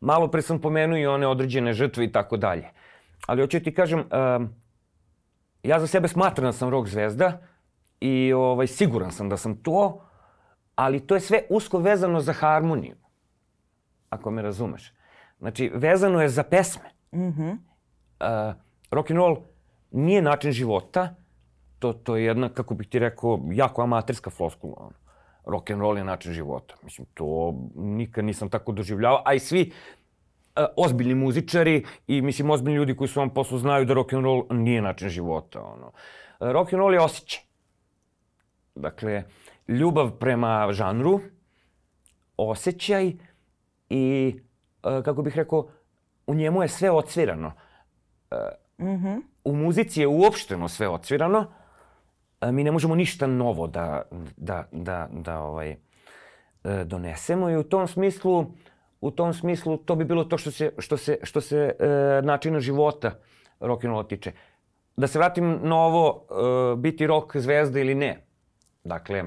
Malo 0.00 0.28
pre 0.28 0.42
sam 0.42 0.60
pomenuo 0.60 0.98
i 0.98 1.06
one 1.06 1.26
određene 1.26 1.72
žrtve 1.72 2.04
i 2.04 2.12
tako 2.12 2.36
dalje. 2.36 2.68
Ali 3.26 3.42
hoću 3.42 3.60
ti 3.60 3.74
kažem, 3.74 4.04
ja 5.62 5.80
za 5.80 5.86
sebe 5.86 6.08
smatram 6.08 6.44
da 6.46 6.52
sam 6.52 6.68
rock 6.68 6.88
zvezda, 6.88 7.40
I 8.00 8.32
ovaj, 8.32 8.66
siguran 8.66 9.12
sam 9.12 9.28
da 9.28 9.36
sam 9.36 9.56
to, 9.56 10.04
ali 10.74 11.06
to 11.06 11.14
je 11.14 11.20
sve 11.20 11.42
usko 11.50 11.78
vezano 11.78 12.20
za 12.20 12.32
harmoniju. 12.32 12.96
Ako 14.10 14.30
me 14.30 14.42
razumeš. 14.42 14.92
Znači, 15.38 15.70
vezano 15.74 16.22
je 16.22 16.28
za 16.28 16.42
pesme. 16.42 16.90
Mm 17.12 17.18
-hmm. 17.18 17.52
uh, 17.52 18.54
rock 18.90 19.10
and 19.10 19.18
roll 19.18 19.36
nije 19.90 20.22
način 20.22 20.52
života, 20.52 21.14
to, 21.78 21.92
to 21.92 22.16
je 22.16 22.24
jedna, 22.24 22.48
kako 22.48 22.74
bih 22.74 22.88
ti 22.88 22.98
rekao, 22.98 23.40
jako 23.52 23.82
amaterska 23.82 24.30
floskula. 24.30 24.90
Rock 25.46 25.70
and 25.70 25.80
roll 25.80 25.98
je 25.98 26.04
način 26.04 26.32
života. 26.32 26.74
Mislim, 26.82 27.06
to 27.14 27.54
nikad 27.74 28.24
nisam 28.24 28.48
tako 28.48 28.72
doživljavao, 28.72 29.22
a 29.24 29.34
i 29.34 29.38
svi 29.38 29.72
ozbiljni 30.76 31.14
muzičari 31.14 31.84
i 32.06 32.22
mislim 32.22 32.50
ozbiljni 32.50 32.76
ljudi 32.76 32.96
koji 32.96 33.08
su 33.08 33.20
vam 33.20 33.30
poslu 33.30 33.58
znaju 33.58 33.84
da 33.84 33.94
rock 33.94 34.12
and 34.12 34.24
roll 34.24 34.44
nije 34.50 34.82
način 34.82 35.08
života. 35.08 35.62
Ono. 35.62 35.86
Uh, 35.86 35.92
rock 36.40 36.72
and 36.72 36.80
roll 36.80 36.94
je 36.94 37.00
osjećaj. 37.00 37.42
Dakle, 38.74 39.22
ljubav 39.68 40.10
prema 40.10 40.72
žanru, 40.72 41.20
osjećaj 42.36 43.12
i, 43.90 44.34
e, 44.84 45.02
kako 45.02 45.22
bih 45.22 45.36
rekao, 45.36 45.68
u 46.26 46.34
njemu 46.34 46.62
je 46.62 46.68
sve 46.68 46.90
odsvirano. 46.90 47.52
Mm 48.78 48.86
-hmm. 48.86 49.20
U 49.44 49.56
muzici 49.56 50.00
je 50.00 50.06
uopšteno 50.06 50.68
sve 50.68 50.88
odsvirano. 50.88 51.52
E, 52.40 52.52
mi 52.52 52.64
ne 52.64 52.72
možemo 52.72 52.94
ništa 52.94 53.26
novo 53.26 53.66
da, 53.66 54.02
da, 54.36 54.68
da, 54.72 55.08
da 55.12 55.40
ovaj, 55.40 55.76
donesemo 56.84 57.50
i 57.50 57.56
u 57.56 57.62
tom 57.62 57.88
smislu 57.88 58.46
u 59.00 59.10
tom 59.10 59.34
smislu 59.34 59.76
to 59.76 59.94
bi 59.94 60.04
bilo 60.04 60.24
to 60.24 60.38
što 60.38 60.50
se, 60.50 60.72
što 60.78 60.96
se, 60.96 61.18
što 61.22 61.40
se 61.40 61.56
e, 61.78 61.86
načina 62.22 62.60
života 62.60 63.12
rock'n'rolla 63.60 64.08
tiče. 64.08 64.32
Da 64.96 65.06
se 65.06 65.18
vratim 65.18 65.58
na 65.62 65.76
ovo, 65.76 66.26
e, 66.30 66.76
biti 66.76 67.06
rock 67.06 67.36
zvezda 67.36 67.80
ili 67.80 67.94
ne. 67.94 68.26
Dakle, 68.84 69.24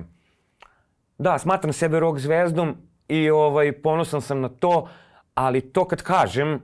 da, 1.17 1.37
smatram 1.37 1.73
sebe 1.73 1.99
rock 1.99 2.19
zvezdom 2.19 2.75
i 3.07 3.29
ovaj, 3.29 3.71
ponosan 3.71 4.21
sam 4.21 4.41
na 4.41 4.49
to, 4.49 4.87
ali 5.33 5.61
to 5.61 5.85
kad 5.87 6.01
kažem, 6.01 6.53
uh, 6.53 6.61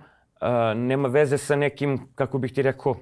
nema 0.75 1.07
veze 1.07 1.37
sa 1.37 1.55
nekim, 1.55 1.99
kako 2.15 2.37
bih 2.37 2.53
ti 2.53 2.61
rekao, 2.61 2.95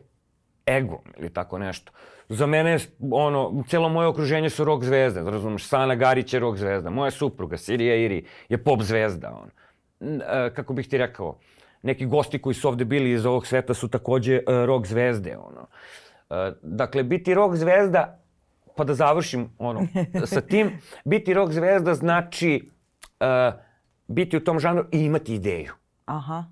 egom 0.67 0.99
ili 1.17 1.33
tako 1.33 1.57
nešto. 1.57 1.91
Za 2.29 2.45
mene, 2.45 2.77
ono, 3.11 3.63
celo 3.69 3.89
moje 3.89 4.07
okruženje 4.07 4.49
su 4.49 4.63
rock 4.63 4.83
zvezde, 4.83 5.21
razumeš, 5.21 5.67
Sana 5.67 5.95
Garić 5.95 6.33
je 6.33 6.39
rock 6.39 6.57
zvezda, 6.57 6.89
moja 6.89 7.11
supruga, 7.11 7.57
Sirija 7.57 7.95
Iri, 7.95 8.25
je 8.49 8.63
pop 8.63 8.81
zvezda, 8.81 9.31
on. 9.41 9.49
Uh, 9.99 10.17
kako 10.55 10.73
bih 10.73 10.87
ti 10.87 10.97
rekao, 10.97 11.37
neki 11.81 12.05
gosti 12.05 12.41
koji 12.41 12.53
su 12.53 12.67
ovde 12.67 12.85
bili 12.85 13.11
iz 13.11 13.25
ovog 13.25 13.47
sveta 13.47 13.73
su 13.73 13.87
takođe 13.87 14.37
uh, 14.37 14.65
rock 14.65 14.87
zvezde, 14.87 15.37
ono. 15.37 15.67
Uh, 16.29 16.55
dakle, 16.61 17.03
biti 17.03 17.33
rock 17.33 17.55
zvezda 17.55 18.19
pa 18.75 18.83
da 18.83 18.93
završim 18.93 19.49
ono, 19.57 19.87
sa 20.25 20.41
tim, 20.41 20.71
biti 21.05 21.33
rock 21.33 21.51
zvezda 21.51 21.93
znači 21.93 22.69
uh, 23.19 23.53
biti 24.07 24.37
u 24.37 24.43
tom 24.43 24.59
žanru 24.59 24.85
i 24.91 24.99
imati 25.05 25.35
ideju. 25.35 25.73
Aha. 26.05 26.43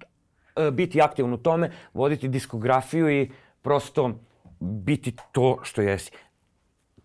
Uh, 0.56 0.70
biti 0.70 1.02
aktivan 1.02 1.34
u 1.34 1.38
tome, 1.38 1.72
voditi 1.94 2.28
diskografiju 2.28 3.10
i 3.10 3.32
prosto 3.62 4.12
biti 4.60 5.16
to 5.32 5.60
što 5.64 5.82
jesi. 5.82 6.12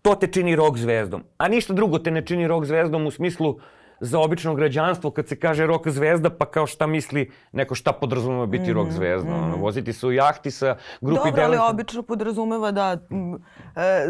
To 0.01 0.15
te 0.15 0.27
čini 0.27 0.55
rock 0.55 0.77
zvezdom. 0.77 1.23
A 1.37 1.47
ništa 1.47 1.73
drugo 1.73 1.99
te 1.99 2.11
ne 2.11 2.25
čini 2.25 2.47
rock 2.47 2.65
zvezdom 2.65 3.05
u 3.05 3.11
smislu 3.11 3.59
za 4.01 4.19
obično 4.19 4.55
građanstvo 4.55 5.11
kad 5.11 5.27
se 5.27 5.39
kaže 5.39 5.67
rock 5.67 5.87
zvezda, 5.87 6.29
pa 6.29 6.45
kao 6.45 6.67
šta 6.67 6.87
misli 6.87 7.31
neko 7.51 7.75
šta 7.75 7.91
podrazumeva 7.91 8.45
biti 8.45 8.63
mm 8.63 8.67
-hmm, 8.67 8.73
rock 8.73 8.91
zvezda. 8.91 9.29
Mm 9.29 9.33
-hmm. 9.33 9.43
ono, 9.43 9.55
voziti 9.55 9.93
se 9.93 10.07
u 10.07 10.11
jahti 10.11 10.51
sa 10.51 10.75
grupi 11.01 11.29
Dobro, 11.29 11.43
ali 11.43 11.57
obično 11.69 12.03
podrazumeva 12.03 12.71
da 12.71 12.97
m, 13.11 13.33
e, 13.33 13.39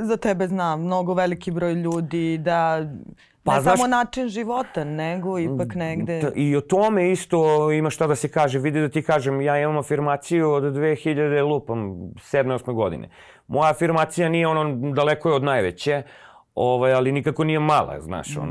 za 0.04 0.18
tebe 0.18 0.48
znam 0.48 0.82
mnogo 0.82 1.14
veliki 1.14 1.52
broj 1.52 1.74
ljudi, 1.74 2.38
da 2.38 2.86
Pa, 3.44 3.56
ne 3.56 3.62
znaš, 3.62 3.80
samo 3.80 3.88
način 3.88 4.30
života, 4.30 4.84
nego 4.84 5.40
ipak 5.40 5.76
negde... 5.76 6.32
I 6.36 6.56
o 6.56 6.62
tome 6.62 7.12
isto 7.12 7.72
ima 7.72 7.90
šta 7.90 8.08
da 8.08 8.16
se 8.16 8.30
kaže. 8.30 8.60
Vidi 8.60 8.82
da 8.82 8.90
ti 8.90 9.02
kažem, 9.02 9.42
ja 9.42 9.60
imam 9.60 9.78
afirmaciju 9.78 10.52
od 10.52 10.64
2000, 10.64 11.48
lupam, 11.48 11.80
7. 11.80 12.60
8. 12.60 12.74
godine. 12.74 13.10
Moja 13.48 13.72
afirmacija 13.72 14.30
nije 14.30 14.48
ono, 14.48 14.94
daleko 14.94 15.30
je 15.30 15.36
od 15.36 15.44
najveće, 15.44 16.04
ovaj, 16.56 16.94
ali 16.94 17.12
nikako 17.12 17.44
nije 17.44 17.60
mala, 17.60 18.02
znaš, 18.02 18.36
mm. 18.36 18.42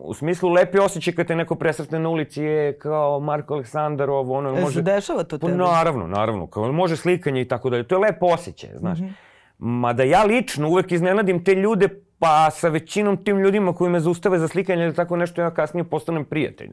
Ono, 0.00 0.10
u 0.10 0.14
smislu 0.14 0.50
lepi 0.50 0.78
osjećaj 0.78 1.14
kad 1.14 1.26
te 1.26 1.36
neko 1.36 1.54
presretne 1.54 1.98
na 1.98 2.08
ulici 2.08 2.42
je 2.42 2.78
kao 2.78 3.20
Marko 3.20 3.54
Aleksandrov, 3.54 4.32
ono 4.32 4.54
može... 4.54 4.74
Se 4.74 4.82
dešava 4.82 5.24
to 5.24 5.38
tebi? 5.38 5.52
Naravno, 5.52 6.06
naravno, 6.06 6.46
kao 6.46 6.72
može 6.72 6.96
slikanje 6.96 7.40
i 7.40 7.48
tako 7.48 7.70
dalje. 7.70 7.88
To 7.88 7.94
je 7.94 7.98
lep 7.98 8.22
osjećaj, 8.22 8.70
znaš. 8.78 8.98
Mm 8.98 9.04
-hmm. 9.04 9.12
Mada 9.58 10.02
ja 10.02 10.24
lično 10.24 10.68
uvek 10.68 10.92
iznenadim 10.92 11.44
te 11.44 11.54
ljude 11.54 11.88
pa 12.18 12.50
sa 12.50 12.68
većinom 12.68 13.24
tim 13.24 13.38
ljudima 13.38 13.72
koji 13.74 13.90
me 13.90 14.00
zaustave 14.00 14.38
za 14.38 14.48
slikanje 14.48 14.84
ili 14.84 14.94
tako 14.94 15.16
nešto, 15.16 15.40
ja 15.40 15.50
kasnije 15.50 15.84
postanem 15.84 16.24
prijatelj. 16.24 16.70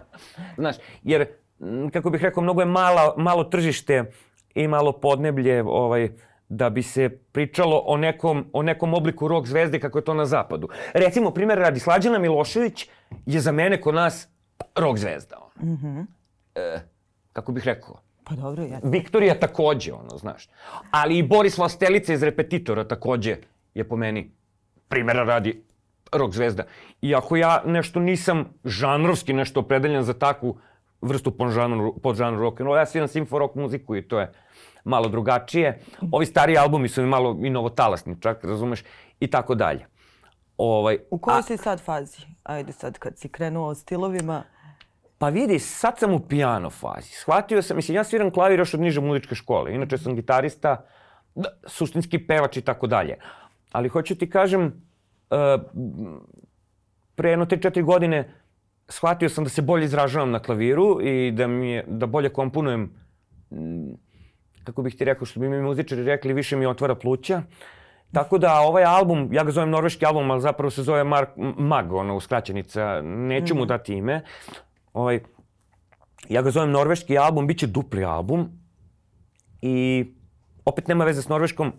Znaš, 0.58 0.76
jer, 1.02 1.26
kako 1.92 2.10
bih 2.10 2.22
rekao, 2.22 2.42
mnogo 2.42 2.60
je 2.60 2.66
malo, 2.66 3.14
malo 3.16 3.44
tržište 3.44 4.04
i 4.54 4.68
malo 4.68 4.92
podneblje 4.92 5.62
ovaj, 5.66 6.08
da 6.50 6.70
bi 6.70 6.82
se 6.82 7.08
pričalo 7.32 7.82
o 7.86 7.96
nekom, 7.96 8.46
o 8.52 8.62
nekom 8.62 8.94
obliku 8.94 9.28
rock 9.28 9.46
zvezde 9.46 9.80
kako 9.80 9.98
je 9.98 10.04
to 10.04 10.14
na 10.14 10.26
zapadu. 10.26 10.68
Recimo, 10.92 11.30
primjer 11.30 11.58
radi, 11.58 11.80
Slađana 11.80 12.18
Milošević 12.18 12.88
je 13.26 13.40
za 13.40 13.52
mene 13.52 13.80
kod 13.80 13.94
nas 13.94 14.28
rock 14.74 14.98
zvezda. 14.98 15.36
Mm 15.62 15.68
-hmm. 15.68 16.06
e, 16.54 16.80
kako 17.32 17.52
bih 17.52 17.64
rekao? 17.64 18.00
Pa 18.24 18.34
dobro, 18.34 18.62
ja. 18.62 18.80
Viktorija 18.82 19.38
takođe, 19.38 19.92
ono, 19.92 20.18
znaš. 20.18 20.48
Ali 20.90 21.18
i 21.18 21.22
Boris 21.22 21.58
Vlastelica 21.58 22.12
iz 22.12 22.22
Repetitora 22.22 22.88
takođe 22.88 23.36
je 23.74 23.88
po 23.88 23.96
meni 23.96 24.30
primjera 24.88 25.22
radi 25.22 25.62
rock 26.12 26.34
zvezda. 26.34 26.64
Iako 27.02 27.36
ja 27.36 27.62
nešto 27.66 28.00
nisam 28.00 28.44
žanrovski 28.64 29.32
nešto 29.32 29.60
opredeljen 29.60 30.02
za 30.02 30.14
takvu 30.14 30.58
vrstu 31.02 31.30
pod 31.30 31.50
žanru, 31.50 32.40
rock 32.40 32.60
and 32.60 32.66
roll, 32.66 32.76
ja 32.76 32.86
sviram 32.86 33.08
simfo 33.08 33.38
rock 33.38 33.54
muziku 33.54 33.96
i 33.96 34.02
to 34.08 34.20
je 34.20 34.32
malo 34.84 35.08
drugačije. 35.08 35.80
Ovi 36.12 36.26
stari 36.26 36.58
albumi 36.58 36.88
su 36.88 37.02
mi 37.02 37.08
malo 37.08 37.38
i 37.42 37.50
novotalasni 37.50 38.16
čak, 38.20 38.44
razumeš, 38.44 38.84
i 39.20 39.26
tako 39.26 39.54
dalje. 39.54 39.86
Ovaj, 40.56 40.98
U 41.10 41.18
kojoj 41.18 41.38
a, 41.38 41.42
si 41.42 41.56
sad 41.56 41.80
fazi? 41.80 42.18
Ajde 42.42 42.72
sad 42.72 42.98
kad 42.98 43.18
si 43.18 43.28
krenuo 43.28 43.74
stilovima. 43.74 44.42
Pa 45.18 45.28
vidi, 45.28 45.58
sad 45.58 45.98
sam 45.98 46.14
u 46.14 46.20
piano 46.20 46.70
fazi. 46.70 47.10
Shvatio 47.12 47.62
sam, 47.62 47.76
mislim, 47.76 47.96
ja 47.96 48.04
sviram 48.04 48.30
klavir 48.30 48.58
još 48.58 48.74
od 48.74 48.80
niže 48.80 49.00
muzičke 49.00 49.34
škole. 49.34 49.74
Inače 49.74 49.98
sam 49.98 50.14
gitarista, 50.14 50.84
da, 51.34 51.48
suštinski 51.66 52.26
pevač 52.26 52.56
i 52.56 52.60
tako 52.60 52.86
dalje. 52.86 53.18
Ali 53.72 53.88
hoću 53.88 54.14
ti 54.14 54.30
kažem, 54.30 54.66
uh, 55.30 55.62
pre 57.14 57.30
jedno 57.30 57.46
te 57.46 57.56
četiri 57.56 57.82
godine 57.82 58.34
shvatio 58.90 59.28
sam 59.28 59.44
da 59.44 59.50
se 59.50 59.62
bolje 59.62 59.84
izražavam 59.84 60.30
na 60.30 60.38
klaviru 60.38 61.00
i 61.02 61.32
da, 61.32 61.46
mi 61.46 61.70
je, 61.70 61.84
da 61.88 62.06
bolje 62.06 62.28
komponujem 62.28 62.90
kako 64.64 64.82
bih 64.82 64.96
ti 64.96 65.04
rekao, 65.04 65.26
što 65.26 65.40
bi 65.40 65.48
mi 65.48 65.62
muzičari 65.62 66.04
rekli, 66.04 66.32
više 66.32 66.56
mi 66.56 66.66
otvara 66.66 66.94
pluća. 66.94 67.42
Tako 68.12 68.38
da 68.38 68.60
ovaj 68.60 68.84
album, 68.84 69.28
ja 69.32 69.44
ga 69.44 69.50
zovem 69.50 69.70
norveški 69.70 70.06
album, 70.06 70.30
ali 70.30 70.40
zapravo 70.40 70.70
se 70.70 70.82
zove 70.82 71.04
Mark, 71.04 71.28
Mag, 71.56 71.92
ono, 71.92 72.16
uskraćenica, 72.16 73.00
neću 73.02 73.54
mu 73.54 73.60
mhm. 73.60 73.68
dati 73.68 73.94
ime. 73.94 74.22
Ovaj, 74.92 75.20
ja 76.28 76.42
ga 76.42 76.50
zovem 76.50 76.70
norveški 76.70 77.18
album, 77.18 77.46
bit 77.46 77.58
će 77.58 77.66
dupli 77.66 78.04
album. 78.04 78.48
I 79.62 80.06
opet 80.64 80.88
nema 80.88 81.04
veze 81.04 81.22
s 81.22 81.28
norveškom, 81.28 81.72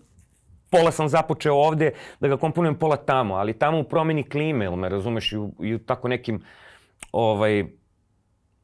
pola 0.71 0.91
sam 0.91 1.09
započeo 1.09 1.55
ovde 1.55 1.91
da 2.19 2.27
ga 2.27 2.37
komponujem 2.37 2.75
pola 2.75 2.95
tamo, 2.95 3.35
ali 3.35 3.53
tamo 3.53 3.79
u 3.79 3.83
promeni 3.83 4.29
klime, 4.29 4.65
ili 4.65 4.75
me 4.75 4.89
razumeš, 4.89 5.31
i 5.31 5.37
u, 5.37 5.53
i 5.59 5.75
u 5.75 5.79
tako 5.79 6.07
nekim, 6.07 6.43
ovaj, 7.11 7.65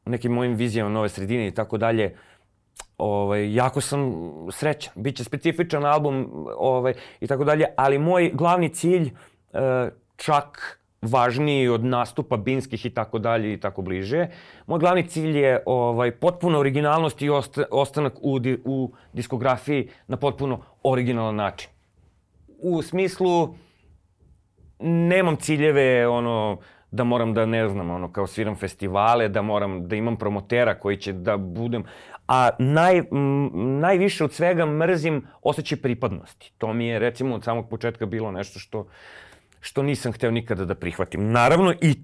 nekim 0.06 0.32
mojim 0.32 0.54
vizijama 0.54 0.90
nove 0.90 1.08
sredine 1.08 1.46
i 1.46 1.54
tako 1.54 1.78
dalje, 1.78 2.16
ovaj, 2.98 3.54
jako 3.54 3.80
sam 3.80 4.12
srećan. 4.50 4.92
Biće 4.96 5.24
specifičan 5.24 5.84
album 5.84 6.46
ovaj, 6.56 6.94
i 7.20 7.26
tako 7.26 7.44
dalje, 7.44 7.66
ali 7.76 7.98
moj 7.98 8.30
glavni 8.34 8.68
cilj 8.68 9.10
e, 9.52 9.90
čak 10.16 10.78
važniji 11.02 11.68
od 11.68 11.84
nastupa 11.84 12.36
binskih 12.36 12.86
i 12.86 12.90
tako 12.90 13.18
dalje 13.18 13.52
i 13.52 13.60
tako 13.60 13.82
bliže. 13.82 14.26
Moj 14.66 14.78
glavni 14.78 15.06
cilj 15.06 15.38
je 15.38 15.62
ovaj, 15.66 16.10
potpuna 16.10 16.58
originalnost 16.58 17.22
i 17.22 17.30
ostanak 17.70 18.14
u, 18.20 18.38
di, 18.38 18.58
u 18.64 18.92
diskografiji 19.12 19.88
na 20.06 20.16
potpuno 20.16 20.60
originalan 20.82 21.36
način. 21.36 21.70
U 22.58 22.82
smislu, 22.82 23.54
nemam 24.80 25.36
ciljeve, 25.36 26.08
ono, 26.08 26.58
da 26.90 27.04
moram 27.04 27.34
da 27.34 27.46
ne 27.46 27.68
znam, 27.68 27.90
ono, 27.90 28.12
kao 28.12 28.26
sviram 28.26 28.56
festivale, 28.56 29.28
da 29.28 29.42
moram 29.42 29.88
da 29.88 29.96
imam 29.96 30.16
promotera 30.16 30.78
koji 30.78 30.96
će 30.96 31.12
da 31.12 31.36
budem, 31.36 31.84
a 32.28 32.50
naj, 32.58 32.98
m, 32.98 33.50
najviše 33.80 34.24
od 34.24 34.32
svega 34.32 34.66
mrzim 34.66 35.26
osjećaj 35.42 35.78
pripadnosti. 35.78 36.52
To 36.58 36.72
mi 36.72 36.86
je 36.86 36.98
recimo 36.98 37.34
od 37.34 37.44
samog 37.44 37.68
početka 37.68 38.06
bilo 38.06 38.30
nešto 38.30 38.58
što 38.58 38.86
što 39.60 39.82
nisam 39.82 40.12
hteo 40.12 40.30
nikada 40.30 40.64
da 40.64 40.74
prihvatim. 40.74 41.32
Naravno 41.32 41.72
i 41.80 41.94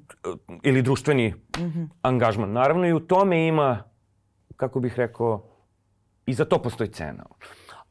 ili 0.62 0.82
društveni 0.82 1.28
mm 1.28 1.62
-hmm. 1.62 1.88
angažman. 2.02 2.52
Naravno 2.52 2.86
i 2.86 2.92
u 2.92 3.00
tome 3.00 3.46
ima 3.46 3.82
kako 4.56 4.80
bih 4.80 4.94
rekao 4.96 5.44
i 6.26 6.34
za 6.34 6.44
to 6.44 6.62
postoji 6.62 6.90
cena. 6.90 7.24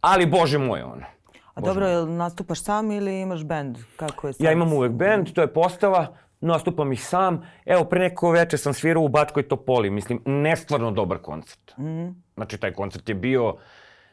Ali 0.02 0.26
bože 0.26 0.58
moj 0.58 0.82
ono. 0.82 1.06
A 1.54 1.62
dobro, 1.62 1.88
jel 1.88 2.16
nastupaš 2.16 2.64
sam 2.64 2.92
ili 2.92 3.20
imaš 3.20 3.44
bend? 3.44 3.78
Kako 3.96 4.28
je 4.28 4.34
sam? 4.34 4.46
Ja 4.46 4.52
imam 4.52 4.74
uvek 4.74 4.92
bend, 4.92 5.34
to 5.34 5.42
je 5.42 5.54
postava 5.54 6.18
nastupam 6.44 6.92
i 6.92 6.96
sam. 6.96 7.42
Evo, 7.66 7.84
pre 7.84 8.00
neko 8.00 8.32
veče 8.32 8.58
sam 8.58 8.74
svirao 8.74 9.04
u 9.04 9.08
Bačkoj 9.08 9.48
Topoli, 9.48 9.90
mislim, 9.90 10.22
nestvarno 10.26 10.92
dobar 10.92 11.18
koncert. 11.18 11.78
Mm. 11.78 12.08
Znači, 12.36 12.58
taj 12.58 12.74
koncert 12.74 13.10
je 13.10 13.16
bio, 13.16 13.56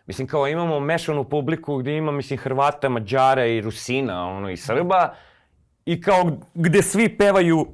mislim, 0.06 0.28
kao 0.28 0.48
imamo 0.48 0.80
mešanu 0.80 1.24
publiku 1.24 1.76
gde 1.76 1.96
ima, 1.96 2.12
mislim, 2.12 2.38
Hrvata, 2.38 2.88
Mađara 2.88 3.46
i 3.46 3.60
Rusina, 3.60 4.28
ono, 4.28 4.50
i 4.50 4.56
Srba, 4.56 5.14
i 5.84 6.00
kao 6.00 6.30
gde 6.54 6.82
svi 6.82 7.16
pevaju 7.18 7.66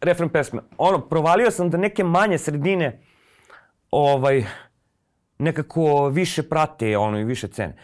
refren 0.00 0.28
pesme. 0.28 0.62
Ono, 0.78 1.00
provalio 1.00 1.50
sam 1.50 1.70
da 1.70 1.78
neke 1.78 2.04
manje 2.04 2.38
sredine, 2.38 3.00
ovaj, 3.90 4.44
nekako 5.38 6.08
više 6.08 6.42
prate, 6.42 6.98
ono, 6.98 7.18
i 7.18 7.24
više 7.24 7.48
cene 7.48 7.76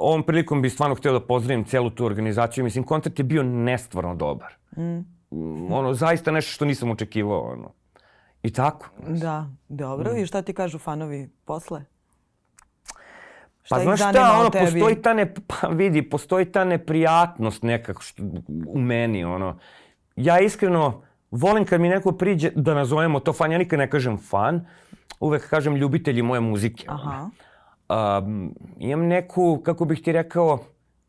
ovom 0.00 0.22
prilikom 0.22 0.62
bih 0.62 0.72
stvarno 0.72 0.94
htio 0.94 1.12
da 1.12 1.20
pozdravim 1.20 1.64
celu 1.64 1.90
tu 1.90 2.04
organizaciju. 2.04 2.64
Mislim, 2.64 2.84
koncert 2.84 3.18
je 3.18 3.24
bio 3.24 3.42
nestvarno 3.42 4.14
dobar. 4.14 4.54
Mm. 4.76 5.72
Ono, 5.72 5.94
zaista 5.94 6.30
nešto 6.30 6.52
što 6.52 6.64
nisam 6.64 6.90
očekivao. 6.90 7.40
Ono. 7.40 7.72
I 8.42 8.52
tako. 8.52 8.86
Da, 9.08 9.46
dobro. 9.68 10.12
Mm. 10.12 10.16
I 10.16 10.26
šta 10.26 10.42
ti 10.42 10.52
kažu 10.52 10.78
fanovi 10.78 11.30
posle? 11.44 11.84
Šta 13.62 13.76
pa 13.76 13.82
znaš 13.82 14.00
šta, 14.00 14.36
ono, 14.40 14.50
tebi? 14.50 14.64
postoji 14.64 15.02
ta 15.02 15.14
ne, 15.14 15.34
pa 15.46 15.68
vidi, 15.68 16.02
postoji 16.02 16.44
ta 16.44 16.64
neprijatnost 16.64 17.62
nekako 17.62 18.02
što, 18.02 18.22
u 18.66 18.78
meni, 18.78 19.24
ono. 19.24 19.58
Ja 20.16 20.40
iskreno 20.40 21.02
volim 21.30 21.64
kad 21.64 21.80
mi 21.80 21.88
neko 21.88 22.12
priđe 22.12 22.50
da 22.54 22.74
nazovemo 22.74 23.20
to 23.20 23.32
fan, 23.32 23.52
ja 23.52 23.58
nikad 23.58 23.78
ne 23.78 23.90
kažem 23.90 24.18
fan, 24.18 24.66
uvek 25.20 25.48
kažem 25.48 25.76
ljubitelji 25.76 26.22
moje 26.22 26.40
muzike. 26.40 26.84
Aha 26.88 27.30
um, 27.90 28.54
imam 28.78 29.06
neku, 29.06 29.60
kako 29.64 29.84
bih 29.84 30.02
ti 30.02 30.12
rekao, 30.12 30.58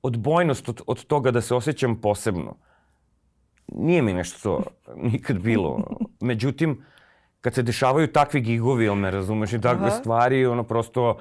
odbojnost 0.04 0.70
od, 0.70 0.82
od 0.88 1.06
toga 1.06 1.32
da 1.32 1.42
se 1.42 1.56
osjećam 1.56 2.02
posebno. 2.02 2.56
Nije 3.68 4.02
mi 4.02 4.14
nešto 4.14 4.40
to 4.40 4.64
nikad 4.96 5.40
bilo. 5.40 5.84
Međutim, 6.20 6.84
kad 7.42 7.54
se 7.54 7.64
dešavaju 7.64 8.12
takvi 8.12 8.42
gigovi, 8.42 8.86
ili 8.86 8.96
me 8.96 9.12
razumeš, 9.12 9.54
i 9.54 9.62
takve 9.62 9.88
Aha. 9.88 9.96
stvari, 9.96 10.46
ono 10.46 10.64
prosto 10.64 11.18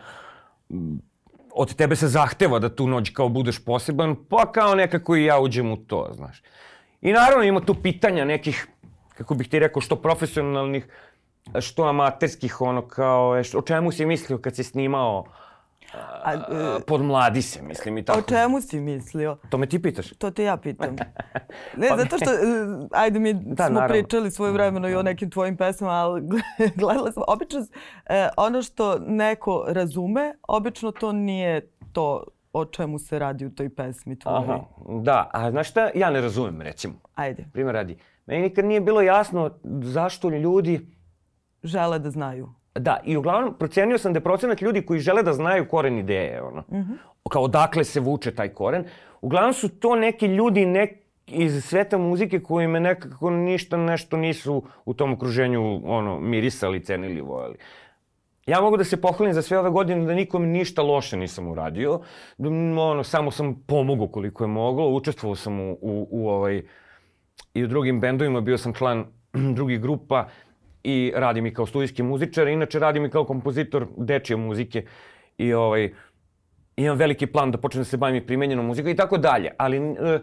od 1.55 1.75
tebe 1.75 1.97
se 1.97 2.09
zahteva 2.09 2.59
da 2.59 2.75
tu 2.75 2.87
noć 2.87 3.11
kao 3.11 3.29
budeš 3.29 3.65
poseban, 3.65 4.17
pa 4.29 4.53
kao 4.53 4.75
nekako 4.75 5.17
i 5.17 5.25
ja 5.25 5.41
uđem 5.41 5.73
u 5.73 5.77
to, 5.77 6.09
znaš. 6.13 6.43
I 7.01 7.13
naravno 7.13 7.45
ima 7.45 7.61
tu 7.61 7.75
pitanja 7.75 8.25
nekih, 8.25 8.69
kako 9.15 9.35
bih 9.35 9.49
ti 9.49 9.59
rekao, 9.59 9.81
što 9.81 9.97
profesionalnih, 9.97 10.89
što 11.61 11.85
amaterskih, 11.85 12.61
ono 12.61 12.83
kao, 12.89 13.31
o 13.57 13.63
čemu 13.63 13.93
si 13.93 14.07
mislio 14.07 14.39
kad 14.39 14.57
si 14.57 14.65
snimao 14.65 15.25
A, 16.25 16.35
uh, 16.35 16.83
podmladi 16.87 17.43
se, 17.43 17.63
mislim 17.63 17.99
i 17.99 18.05
tako. 18.05 18.19
O 18.19 18.23
čemu 18.23 18.61
si 18.61 18.81
mislio? 18.81 19.37
To 19.51 19.59
me 19.59 19.67
ti 19.67 19.83
pitaš? 19.83 20.09
To 20.11 20.31
te 20.31 20.45
ja 20.45 20.57
pitam. 20.57 20.97
Ne, 21.77 21.89
zato 21.97 22.17
što, 22.17 22.31
uh, 22.31 22.87
ajde 22.93 23.19
mi 23.19 23.35
da, 23.35 23.67
smo 23.67 23.75
naravno. 23.75 23.89
pričali 23.95 24.31
svoje 24.31 24.53
vremeno 24.53 24.89
i 24.89 24.95
o 24.95 25.03
nekim 25.03 25.31
tvojim 25.31 25.57
pesmama, 25.57 25.93
ali 25.93 26.23
gledala 26.81 27.13
sam, 27.13 27.23
obično 27.29 27.61
uh, 27.61 27.67
ono 28.37 28.63
što 28.63 28.99
neko 28.99 29.65
razume, 29.69 30.35
obično 30.49 30.91
to 30.91 31.13
nije 31.13 31.71
to 31.93 32.25
o 32.53 32.65
čemu 32.65 32.99
se 32.99 33.19
radi 33.19 33.47
u 33.47 33.51
toj 33.51 33.75
pesmi 33.75 34.19
tvojoj. 34.19 34.39
Aha, 34.39 34.61
da, 35.03 35.31
a 35.33 35.51
znaš 35.51 35.71
šta 35.71 35.91
ja 35.95 36.11
ne 36.11 36.21
razumem 36.21 36.63
recimo? 36.63 36.95
Ajde. 37.15 37.45
Primer 37.53 37.75
radi. 37.75 37.97
Meni 38.27 38.43
nikad 38.43 38.65
nije 38.65 38.81
bilo 38.81 39.01
jasno 39.01 39.51
zašto 39.83 40.29
ljudi... 40.29 40.87
Žele 41.63 41.99
da 41.99 42.11
znaju. 42.11 42.49
Da, 42.75 43.01
i 43.05 43.17
uglavnom 43.17 43.55
procenio 43.59 43.99
sam 43.99 44.13
da 44.13 44.17
je 44.17 44.25
procenat 44.25 44.63
ljudi 44.63 44.83
koji 44.83 45.01
žele 45.01 45.23
da 45.23 45.33
znaju 45.33 45.69
koren 45.69 45.99
ideje, 45.99 46.43
ono. 46.43 46.61
Mm 46.61 46.77
-hmm. 46.77 46.97
Kao 47.31 47.43
odakle 47.43 47.85
se 47.85 48.01
vuče 48.01 48.35
taj 48.35 48.49
koren. 48.49 48.85
Uglavnom 49.21 49.53
su 49.53 49.69
to 49.69 49.97
neki 49.97 50.27
ljudi 50.27 50.67
nek, 50.67 50.91
iz 51.27 51.65
sveta 51.65 51.99
muzike 51.99 52.41
koji 52.41 52.67
me 52.67 52.81
nekako 52.81 53.31
ništa 53.31 53.77
nešto 53.77 54.17
nisu 54.17 54.63
u 54.85 54.95
tom 54.95 55.13
okruženju 55.13 55.81
ono, 55.85 56.21
mirisali, 56.21 56.85
cenili, 56.85 57.21
vojeli. 57.21 57.57
Ja 58.47 58.61
mogu 58.61 58.77
da 58.77 58.85
se 58.85 59.01
pohvalim 59.01 59.35
za 59.35 59.43
sve 59.43 59.59
ove 59.59 59.71
godine 59.71 60.07
da 60.07 60.15
nikom 60.15 60.47
ništa 60.47 60.83
loše 60.83 61.17
nisam 61.17 61.49
uradio. 61.49 62.01
Da, 62.39 62.49
ono, 62.49 63.05
samo 63.05 63.31
sam 63.31 63.65
pomogao 63.67 64.09
koliko 64.09 64.45
je 64.45 64.49
moglo. 64.49 64.89
Učestvovao 64.89 65.37
sam 65.37 65.61
u, 65.61 65.73
u, 65.73 66.09
u 66.11 66.29
ovaj, 66.29 66.63
i 67.55 67.65
u 67.65 67.67
drugim 67.67 68.01
bendovima, 68.01 68.41
bio 68.41 68.59
sam 68.59 68.75
član 68.75 69.05
drugih 69.57 69.81
grupa 69.81 70.29
i 70.83 71.13
radim 71.17 71.47
i 71.47 71.55
kao 71.55 71.67
studijski 71.67 72.03
muzičar, 72.03 72.49
inače 72.49 72.79
radim 72.79 73.05
i 73.05 73.11
kao 73.11 73.25
kompozitor 73.25 73.87
dečije 73.97 74.37
muzike 74.37 74.85
i 75.39 75.53
ovaj, 75.53 75.93
imam 76.77 76.97
veliki 76.97 77.27
plan 77.27 77.51
da 77.51 77.59
počnem 77.59 77.81
da 77.81 77.85
se 77.85 77.97
bavim 77.97 78.17
i 78.17 78.27
primenjenom 78.27 78.67
muzikom 78.67 78.91
i 78.91 78.97
tako 78.97 79.19
dalje. 79.19 79.51
Ali, 79.59 79.77
e, 79.77 80.21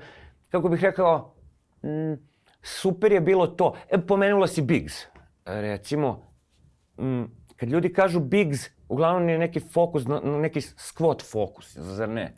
kako 0.50 0.70
bih 0.70 0.82
rekao, 0.82 1.36
super 2.62 3.12
je 3.12 3.22
bilo 3.22 3.48
to. 3.48 3.76
E, 3.90 3.98
pomenula 3.98 4.48
si 4.48 4.62
Biggs. 4.62 5.06
Recimo, 5.46 6.34
kad 7.56 7.70
ljudi 7.70 7.94
kažu 7.94 8.20
Biggs, 8.20 8.70
uglavnom 8.90 9.30
je 9.30 9.38
neki 9.38 9.60
fokus, 9.60 10.04
neki 10.24 10.62
squat 10.62 11.32
fokus, 11.32 11.78
zar 11.78 12.10
ne? 12.10 12.34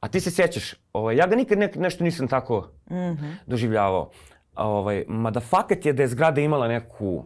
A 0.00 0.08
ti 0.08 0.20
se 0.20 0.30
sjećaš, 0.30 0.74
ovaj, 0.92 1.16
ja 1.16 1.26
ga 1.26 1.36
nikad 1.36 1.58
ne, 1.58 1.70
nešto 1.76 2.04
nisam 2.04 2.28
tako 2.28 2.72
mm 2.90 2.94
-hmm. 2.94 3.34
doživljavao. 3.46 4.10
Ovaj, 4.54 5.04
mada 5.08 5.40
fakat 5.40 5.86
je 5.86 5.92
da 5.92 6.02
je 6.02 6.08
zgrada 6.08 6.40
imala 6.40 6.68
neku, 6.68 7.24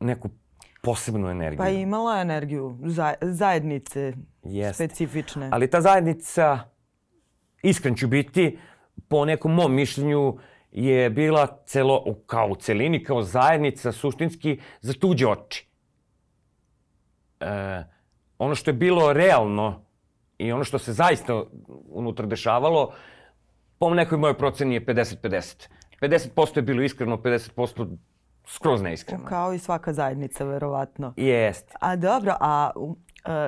neku 0.00 0.28
posebnu 0.82 1.28
energiju. 1.28 1.58
Pa 1.58 1.68
imala 1.68 2.16
je 2.16 2.22
energiju 2.22 2.78
za, 2.84 3.14
zajednice 3.20 4.12
Jest. 4.42 4.74
specifične. 4.74 5.48
Ali 5.52 5.70
ta 5.70 5.80
zajednica, 5.80 6.58
iskren 7.62 7.94
ću 7.94 8.08
biti, 8.08 8.58
po 9.08 9.24
nekom 9.24 9.54
mom 9.54 9.74
mišljenju, 9.74 10.38
je 10.72 11.10
bila 11.10 11.62
celo, 11.66 12.04
kao 12.26 12.48
u 12.48 12.56
celini, 12.56 13.04
kao 13.04 13.22
zajednica, 13.22 13.92
suštinski, 13.92 14.60
za 14.80 14.92
tuđe 14.92 15.26
oči. 15.26 15.68
E, 17.40 17.84
ono 18.38 18.54
što 18.54 18.70
je 18.70 18.74
bilo 18.74 19.12
realno 19.12 19.84
i 20.38 20.52
ono 20.52 20.64
što 20.64 20.78
se 20.78 20.92
zaista 20.92 21.42
unutra 21.88 22.26
dešavalo, 22.26 22.92
po 23.78 23.94
nekoj 23.94 24.18
mojoj 24.18 24.38
proceni 24.38 24.74
je 24.74 24.86
50-50. 24.86 25.68
50% 26.00 26.56
je 26.56 26.62
bilo 26.62 26.82
iskreno, 26.82 27.16
50% 27.16 27.96
skroz 28.48 28.82
neiskreno. 28.82 29.24
Kao 29.24 29.52
i 29.52 29.58
svaka 29.58 29.92
zajednica, 29.92 30.44
verovatno. 30.44 31.14
Jest. 31.16 31.74
A 31.80 31.96
dobro, 31.96 32.34
a 32.40 32.70
uh, 32.76 32.94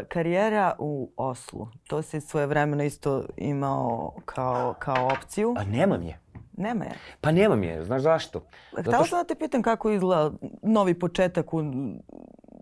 karijera 0.09 0.75
u 0.79 1.13
Oslu, 1.17 1.69
to 1.89 2.03
si 2.03 2.21
svoje 2.21 2.47
vremeno 2.47 2.85
isto 2.85 3.25
imao 3.37 4.15
kao, 4.25 4.75
kao 4.79 5.07
opciju? 5.07 5.55
A 5.59 5.65
nemam 5.65 6.03
je. 6.03 6.21
Nema 6.53 6.85
je. 6.85 6.93
Pa 7.21 7.33
nemam 7.33 7.63
je, 7.63 7.85
znaš 7.85 8.03
zašto? 8.03 8.47
Htela 8.81 9.05
sam 9.05 9.19
da 9.19 9.25
te 9.25 9.35
pitam 9.35 9.63
kako 9.63 9.91
izgleda 9.91 10.33
novi 10.63 10.99
početak 10.99 11.55
u 11.55 11.63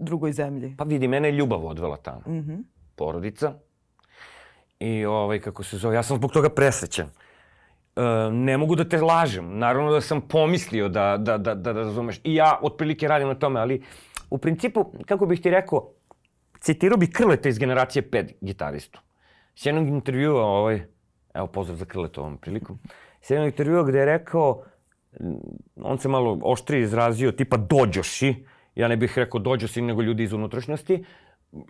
drugoj 0.01 0.33
zemlji. 0.33 0.75
Pa 0.79 0.85
vidi, 0.85 1.09
mene 1.09 1.29
je 1.29 1.33
ljubav 1.33 1.67
odvela 1.67 1.97
tamo. 1.97 2.23
Mm 2.27 2.43
-hmm. 2.43 2.63
Porodica, 2.97 3.55
I 4.81 5.05
ovaj, 5.05 5.41
kako 5.41 5.63
se 5.63 5.77
zove, 5.77 5.95
ja 5.95 6.03
sam 6.03 6.17
zbog 6.17 6.33
toga 6.33 6.49
presrećan. 6.51 7.11
E, 7.99 8.31
ne 8.31 8.57
mogu 8.57 8.77
da 8.77 8.85
te 8.89 9.01
lažem. 9.01 9.59
Naravno 9.59 9.93
da 9.93 10.01
sam 10.01 10.21
pomislio 10.21 10.89
da, 10.89 11.17
da, 11.17 11.39
da, 11.39 11.55
da, 11.55 11.73
da 11.73 11.83
razumeš. 11.83 12.21
I 12.25 12.35
ja 12.35 12.59
otprilike 12.63 13.09
radim 13.09 13.29
na 13.29 13.35
tome, 13.35 13.61
ali 13.61 13.83
u 14.31 14.39
principu, 14.39 14.85
kako 15.07 15.27
bih 15.27 15.41
ti 15.41 15.51
rekao, 15.51 15.91
citirao 16.61 16.99
bi 16.99 17.11
Krleta 17.11 17.49
iz 17.49 17.59
generacije 17.59 18.11
5 18.11 18.33
gitaristu. 18.41 19.01
S 19.55 19.67
jednog 19.67 19.89
intervjua, 19.89 20.45
ovaj, 20.45 20.83
evo 21.35 21.47
pozdrav 21.47 21.77
za 21.77 21.85
Krleta 21.85 22.21
ovom 22.21 22.39
prilikom, 22.39 22.79
s 23.21 23.31
jednog 23.31 23.47
intervjua 23.47 23.83
gde 23.83 23.99
je 23.99 24.05
rekao, 24.05 24.63
on 25.83 25.99
se 25.99 26.09
malo 26.09 26.39
oštrije 26.43 26.83
izrazio, 26.83 27.33
tipa 27.33 27.57
dođoši, 27.57 28.35
ja 28.75 28.89
ne 28.89 28.97
bih 28.97 29.19
rekao 29.19 29.41
dođoši, 29.41 29.83
nego 29.83 30.03
ljudi 30.03 30.23
iz 30.23 30.33
unutrašnjosti, 30.33 31.05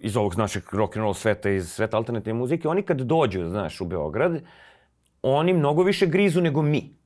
iz 0.00 0.16
ovog 0.16 0.34
našeg 0.34 0.62
rock 0.72 0.96
and 0.96 1.02
roll 1.02 1.14
sveta, 1.14 1.50
iz 1.50 1.72
sveta 1.72 1.96
alternativne 1.96 2.38
muzike, 2.38 2.68
oni 2.68 2.82
kad 2.82 3.00
dođu, 3.00 3.48
znaš, 3.48 3.80
u 3.80 3.84
Beograd, 3.84 4.42
oni 5.22 5.52
mnogo 5.52 5.83
više 5.83 6.07
grizu 6.07 6.40
nego 6.40 6.62
mi. 6.62 6.98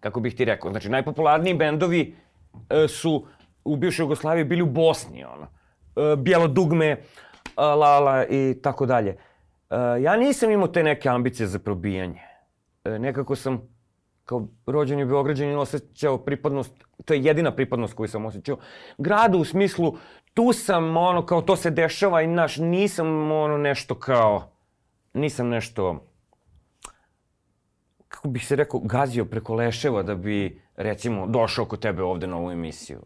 Kako 0.00 0.20
bih 0.20 0.34
ti 0.34 0.44
rekao, 0.44 0.70
znači 0.70 0.88
najpopularniji 0.88 1.54
bendovi 1.54 2.16
e, 2.70 2.88
su 2.88 3.26
u 3.64 3.76
bivšoj 3.76 4.02
Jugoslaviji 4.02 4.44
bili 4.44 4.62
u 4.62 4.66
Bosni, 4.66 5.24
ono. 5.24 5.46
E, 6.12 6.16
Bijelo 6.16 6.48
dugme, 6.48 6.86
e, 6.86 7.00
Lala 7.56 8.26
i 8.26 8.54
tako 8.62 8.86
dalje. 8.86 9.10
E, 9.10 9.76
ja 10.02 10.16
nisam 10.16 10.50
imao 10.50 10.68
te 10.68 10.82
neke 10.82 11.08
ambicije 11.08 11.46
za 11.46 11.58
probijanje. 11.58 12.20
E, 12.84 12.98
nekako 12.98 13.36
sam 13.36 13.78
kao 14.24 14.48
rođeni 14.66 15.04
Beograđanin 15.04 15.58
osjećao 15.58 16.18
pripadnost, 16.18 16.72
to 17.04 17.14
je 17.14 17.24
jedina 17.24 17.54
pripadnost 17.54 17.94
koju 17.94 18.08
sam 18.08 18.26
osjećao, 18.26 18.56
gradu 18.98 19.38
u 19.38 19.44
smislu 19.44 19.96
tu 20.34 20.52
sam, 20.52 20.96
ono, 20.96 21.26
kao 21.26 21.42
to 21.42 21.56
se 21.56 21.70
dešava 21.70 22.22
i 22.22 22.26
naš, 22.26 22.56
nisam, 22.56 23.32
ono, 23.32 23.58
nešto 23.58 23.94
kao, 23.94 24.57
nisam 25.18 25.48
nešto, 25.48 26.04
kako 28.08 28.28
bih 28.28 28.46
se 28.46 28.56
rekao, 28.56 28.80
gazio 28.80 29.24
preko 29.24 29.54
leševa 29.54 30.02
da 30.02 30.14
bi, 30.14 30.62
recimo, 30.76 31.26
došao 31.26 31.64
kod 31.64 31.80
tebe 31.80 32.02
ovde 32.02 32.26
na 32.26 32.36
ovu 32.36 32.50
emisiju. 32.50 33.00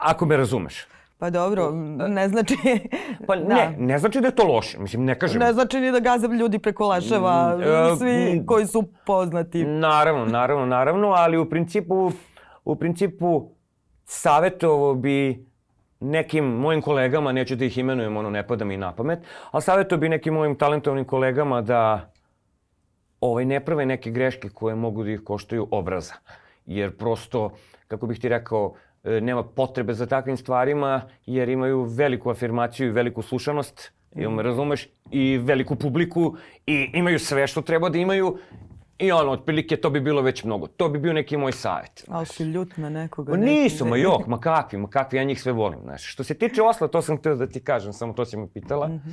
Ako 0.00 0.26
me 0.26 0.36
razumeš. 0.36 0.86
Pa 1.18 1.30
dobro, 1.30 1.70
ne 2.08 2.28
znači... 2.28 2.56
pa 3.26 3.36
da. 3.36 3.54
ne, 3.54 3.76
ne 3.78 3.98
znači 3.98 4.20
da 4.20 4.26
je 4.26 4.34
to 4.34 4.44
loše. 4.44 4.78
Mislim, 4.78 5.04
ne 5.04 5.18
kažem... 5.18 5.40
Ne 5.40 5.52
znači 5.52 5.80
ni 5.80 5.92
da 5.92 6.00
gazam 6.00 6.32
ljudi 6.32 6.58
preko 6.58 6.88
leševa, 6.88 7.56
mm, 7.56 7.98
svi 7.98 8.40
mm, 8.40 8.46
koji 8.46 8.66
su 8.66 8.84
poznati. 9.06 9.64
Naravno, 9.64 10.24
naravno, 10.24 10.66
naravno, 10.66 11.08
ali 11.08 11.38
u 11.38 11.50
principu, 11.50 12.12
u 12.64 12.76
principu, 12.76 13.50
savjetovo 14.04 14.94
bi 14.94 15.49
nekim 16.00 16.44
mojim 16.44 16.82
kolegama, 16.82 17.32
neću 17.32 17.56
da 17.56 17.64
ih 17.64 17.78
imenujem, 17.78 18.16
ono 18.16 18.30
ne 18.30 18.46
pada 18.46 18.64
mi 18.64 18.76
na 18.76 18.92
pamet, 18.92 19.18
ali 19.50 19.62
savjeto 19.62 19.96
bi 19.96 20.08
nekim 20.08 20.34
mojim 20.34 20.54
talentovnim 20.54 21.04
kolegama 21.04 21.60
da 21.62 22.10
ovaj, 23.20 23.44
ne 23.44 23.60
prave 23.64 23.86
neke 23.86 24.10
greške 24.10 24.48
koje 24.48 24.74
mogu 24.74 25.04
da 25.04 25.10
ih 25.10 25.20
koštaju 25.24 25.68
obraza. 25.70 26.14
Jer 26.66 26.96
prosto, 26.96 27.50
kako 27.88 28.06
bih 28.06 28.20
ti 28.20 28.28
rekao, 28.28 28.74
e, 29.04 29.20
nema 29.20 29.42
potrebe 29.42 29.94
za 29.94 30.06
takvim 30.06 30.36
stvarima, 30.36 31.02
jer 31.26 31.48
imaju 31.48 31.82
veliku 31.82 32.30
afirmaciju 32.30 32.88
i 32.88 32.90
veliku 32.90 33.22
slušanost, 33.22 33.92
ili 34.14 34.32
me 34.32 34.42
razumeš, 34.42 34.88
i 35.10 35.38
veliku 35.38 35.76
publiku, 35.76 36.36
i 36.66 36.90
imaju 36.94 37.18
sve 37.18 37.46
što 37.46 37.62
treba 37.62 37.88
da 37.88 37.98
imaju, 37.98 38.38
I 39.00 39.12
ono, 39.12 39.30
otprilike, 39.30 39.76
to 39.76 39.90
bi 39.90 40.00
bilo 40.00 40.22
već 40.22 40.44
mnogo. 40.44 40.66
To 40.66 40.88
bi 40.88 40.98
bio 40.98 41.12
neki 41.12 41.36
moj 41.36 41.52
savjet. 41.52 42.04
Ali 42.08 42.26
si 42.26 42.44
ljut 42.44 42.76
na 42.76 42.90
nekoga? 42.90 43.32
Ma 43.32 43.36
nisu, 43.38 43.86
ma 43.86 43.96
jok, 43.96 44.26
ma 44.26 44.40
kakvi, 44.40 44.78
ma 44.78 44.88
kakvi, 44.88 45.18
ja 45.18 45.24
njih 45.24 45.42
sve 45.42 45.52
volim. 45.52 45.80
Znaš. 45.82 46.12
Što 46.12 46.24
se 46.24 46.34
tiče 46.34 46.62
Osla, 46.62 46.88
to 46.88 47.02
sam 47.02 47.18
htio 47.18 47.34
da 47.36 47.46
ti 47.46 47.64
kažem, 47.64 47.92
samo 47.92 48.12
to 48.12 48.24
si 48.24 48.36
me 48.36 48.48
pitala. 48.48 48.88
Mm 48.88 48.92
-hmm. 48.92 49.12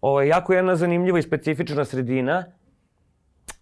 Ovo, 0.00 0.12
ovaj, 0.12 0.28
jako 0.28 0.52
jedna 0.52 0.76
zanimljiva 0.76 1.18
i 1.18 1.22
specifična 1.22 1.84
sredina. 1.84 2.44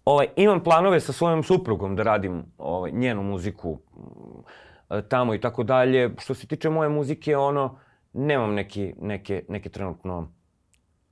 Ovaj, 0.05 0.27
imam 0.35 0.63
planove 0.63 0.99
sa 0.99 1.13
svojom 1.13 1.43
suprugom 1.43 1.95
da 1.95 2.03
radim 2.03 2.43
ovaj, 2.57 2.91
njenu 2.91 3.23
muziku 3.23 3.77
mm, 3.95 4.95
tamo 5.09 5.33
i 5.33 5.39
tako 5.39 5.63
dalje. 5.63 6.15
Što 6.17 6.33
se 6.33 6.47
tiče 6.47 6.69
moje 6.69 6.89
muzike, 6.89 7.37
ono, 7.37 7.79
nemam 8.13 8.53
neki, 8.53 8.93
neke, 9.01 9.43
neke 9.49 9.69
trenutno 9.69 10.31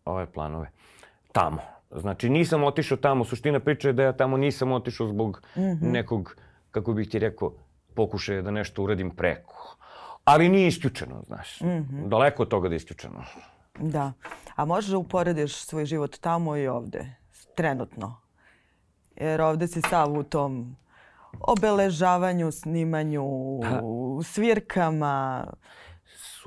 ove 0.05 0.25
planove 0.25 0.71
tamo. 1.31 1.76
Znači 1.91 2.29
nisam 2.29 2.63
otišao 2.63 2.97
tamo, 2.97 3.25
suština 3.25 3.59
priče 3.59 3.89
je 3.89 3.93
da 3.93 4.03
ja 4.03 4.13
tamo 4.13 4.37
nisam 4.37 4.71
otišao 4.71 5.07
zbog 5.07 5.41
mm 5.55 5.61
-hmm. 5.61 5.91
nekog, 5.91 6.35
kako 6.71 6.93
bih 6.93 7.09
ti 7.09 7.19
rekao, 7.19 7.53
pokušaja 7.95 8.41
da 8.41 8.51
nešto 8.51 8.83
uradim 8.83 9.09
preko. 9.09 9.77
Ali 10.23 10.49
nije 10.49 10.67
isključeno, 10.67 11.23
znaš. 11.27 11.61
Mm 11.61 11.67
-hmm. 11.67 12.07
Daleko 12.07 12.43
od 12.43 12.49
toga 12.49 12.69
da 12.69 12.75
je 12.75 12.77
isključeno. 12.77 13.23
Da. 13.79 14.13
A 14.55 14.65
možeš 14.65 14.91
da 14.91 14.97
uporediš 14.97 15.55
svoj 15.55 15.85
život 15.85 16.17
tamo 16.17 16.57
i 16.57 16.67
ovde, 16.67 17.15
trenutno? 17.55 18.21
Jer 19.15 19.41
ovde 19.41 19.67
si 19.67 19.81
sav 19.81 20.13
u 20.19 20.23
tom 20.23 20.75
obeležavanju, 21.39 22.51
snimanju, 22.51 23.25
svirkama. 24.23 25.47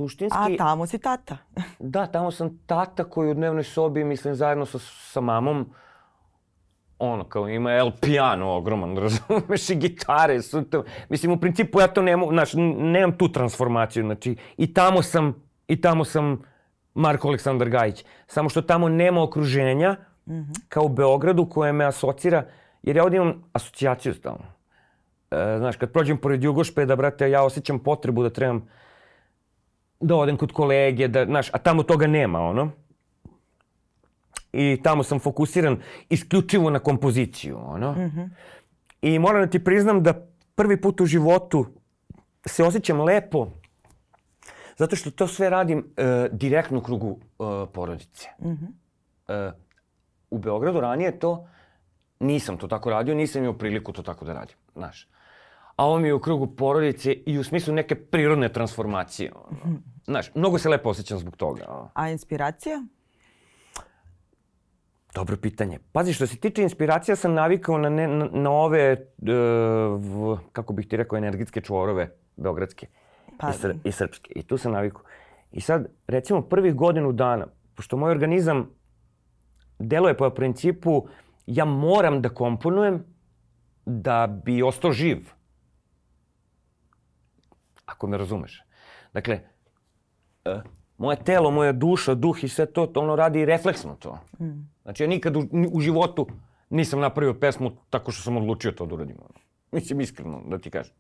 Suštinski... 0.09 0.39
A 0.39 0.57
tamo 0.59 0.87
si 0.87 0.99
tata. 0.99 1.37
Da, 1.79 2.07
tamo 2.07 2.31
sam 2.31 2.59
tata 2.67 3.05
koji 3.05 3.31
u 3.31 3.35
dnevnoj 3.35 3.65
sobi, 3.65 4.05
mislim, 4.05 4.35
zajedno 4.35 4.67
sa, 4.67 4.79
sa 5.13 5.21
mamom, 5.21 5.67
ono, 6.99 7.25
kao 7.25 7.49
ima 7.49 7.73
El 7.73 7.91
Piano 8.01 8.51
ogroman, 8.51 8.97
razumeš, 9.05 9.71
i 9.71 9.75
gitare 9.75 10.43
su 10.43 10.63
to. 10.63 10.85
Mislim, 11.09 11.33
u 11.33 11.41
principu 11.41 11.81
ja 11.81 11.87
to 11.87 12.03
nemam, 12.03 12.29
znaš, 12.29 12.53
nemam 12.77 13.19
tu 13.19 13.33
transformaciju, 13.33 14.05
znači, 14.05 14.37
i 14.57 14.75
tamo 14.75 15.03
sam, 15.03 15.35
i 15.69 15.81
tamo 15.81 16.05
sam 16.05 16.43
Marko 16.95 17.29
Aleksandar 17.29 17.69
Gajić. 17.69 18.05
Samo 18.27 18.49
što 18.49 18.63
tamo 18.63 18.89
nema 18.89 19.23
okruženja, 19.23 19.97
mm 20.27 20.33
-hmm. 20.33 20.61
kao 20.69 20.85
u 20.85 20.89
Beogradu, 20.89 21.49
koje 21.49 21.73
me 21.73 21.85
asocira, 21.85 22.45
jer 22.83 22.97
ja 22.97 23.05
ovdje 23.05 23.17
imam 23.17 23.45
asocijaciju 23.53 24.15
stalno. 24.15 24.45
E, 25.31 25.55
znaš, 25.59 25.77
kad 25.77 25.93
prođem 25.93 26.19
pored 26.19 26.45
Jugošpeda, 26.45 26.97
brate, 26.97 27.31
ja 27.31 27.43
osjećam 27.43 27.79
potrebu 27.79 28.23
da 28.23 28.31
trebam 28.31 28.69
da 30.01 30.17
odem 30.17 30.37
kod 30.37 30.53
kolege, 30.53 31.09
da, 31.09 31.25
znaš, 31.25 31.51
a 31.53 31.59
tamo 31.59 31.83
toga 31.83 32.07
nema, 32.07 32.41
ono. 32.41 32.71
I 34.53 34.81
tamo 34.83 35.03
sam 35.03 35.19
fokusiran 35.19 35.77
isključivo 36.09 36.71
na 36.71 36.79
kompoziciju, 36.79 37.59
ono. 37.67 37.93
Mm 37.93 38.11
-hmm. 38.11 38.29
I 39.03 39.19
moram 39.19 39.43
da 39.43 39.51
ti 39.51 39.65
priznam 39.65 40.03
da 40.03 40.27
prvi 40.55 40.81
put 40.81 41.01
u 41.01 41.07
životu 41.07 41.67
se 42.47 42.65
osjećam 42.65 43.01
lepo 43.01 43.47
zato 44.77 44.97
što 44.97 45.11
to 45.11 45.27
sve 45.27 45.51
radim 45.51 45.79
uh, 45.79 45.85
direktno 46.33 46.79
u 46.79 46.83
krugu 46.83 47.09
uh, 47.09 47.69
porodice. 47.73 48.29
Mm 48.39 48.49
-hmm. 48.49 49.49
uh, 49.49 49.55
u 50.31 50.39
Beogradu 50.39 50.81
ranije 50.81 51.19
to 51.19 51.49
nisam 52.21 52.57
to 52.57 52.69
tako 52.69 52.91
radio, 52.91 53.15
nisam 53.15 53.43
imao 53.43 53.59
priliku 53.59 53.93
to 53.93 54.03
tako 54.03 54.25
da 54.25 54.33
radim, 54.33 54.57
znaš. 54.75 55.09
A 55.81 55.85
ovo 55.85 55.99
mi 55.99 56.09
je 56.09 56.15
u 56.15 56.21
krugu 56.21 56.47
porodice 56.47 57.13
i 57.13 57.39
u 57.39 57.45
smislu 57.45 57.75
neke 57.75 57.95
prirodne 57.95 58.49
transformacije. 58.49 59.33
Ono. 59.35 59.79
Znaš, 60.05 60.35
mnogo 60.35 60.59
se 60.59 60.69
lepo 60.69 60.89
osjećam 60.89 61.19
zbog 61.19 61.37
toga. 61.37 61.91
A 61.95 62.11
inspiracija? 62.11 62.83
Dobro 65.15 65.37
pitanje. 65.37 65.79
Pazi, 65.93 66.13
što 66.13 66.27
se 66.27 66.37
tiče 66.37 66.63
inspiracija, 66.63 67.17
sam 67.17 67.35
navikao 67.35 67.79
na, 67.79 67.89
ne, 67.89 68.09
na, 68.09 68.29
na 68.33 68.51
ove, 68.51 68.93
uh, 68.93 69.29
v, 69.99 70.37
kako 70.53 70.73
bih 70.73 70.89
ti 70.89 70.97
rekao, 70.97 71.19
energetske 71.19 71.61
čvorove 71.61 72.11
beogradske 72.37 72.87
pa. 73.39 73.51
i, 73.51 73.53
sr, 73.53 73.75
i 73.85 73.93
srpske. 73.93 74.33
I 74.37 74.43
tu 74.43 74.59
sam 74.59 74.73
navikao. 74.73 75.03
I 75.53 75.61
sad, 75.61 75.89
recimo, 76.07 76.43
prvih 76.43 76.75
godinu 76.75 77.13
dana, 77.13 77.47
pošto 77.75 77.97
moj 77.97 78.11
organizam 78.11 78.71
deluje 79.79 80.17
po 80.17 80.31
principu 80.31 81.07
ja 81.47 81.65
moram 81.65 82.23
da 82.23 82.29
komponujem 82.29 83.05
da 83.87 84.41
bi 84.45 84.63
ostao 84.63 84.93
živ. 84.93 85.40
Ako 88.01 88.07
me 88.07 88.19
razumeš. 88.19 88.63
Dakle, 89.13 89.41
uh, 90.45 90.63
moje 90.99 91.17
telo, 91.25 91.51
moja 91.51 91.73
duša, 91.73 92.15
duh 92.15 92.45
i 92.45 92.49
sve 92.49 92.67
to, 92.67 92.87
to 92.87 93.01
ono 93.01 93.17
radi 93.17 93.45
refleksno 93.45 93.97
to. 93.99 94.19
Mm. 94.39 94.65
Znači 94.83 95.03
ja 95.03 95.07
nikad 95.07 95.37
u, 95.37 95.43
u 95.73 95.81
životu 95.81 96.27
nisam 96.71 97.01
napravio 97.01 97.35
pesmu 97.35 97.71
tako 97.91 98.13
što 98.13 98.23
sam 98.23 98.37
odlučio 98.37 98.73
to 98.73 98.87
da 98.87 98.95
uradim. 98.95 99.17
Mislim 99.73 100.01
iskreno 100.01 100.43
da 100.49 100.59
ti 100.59 100.71
kažem. 100.71 100.95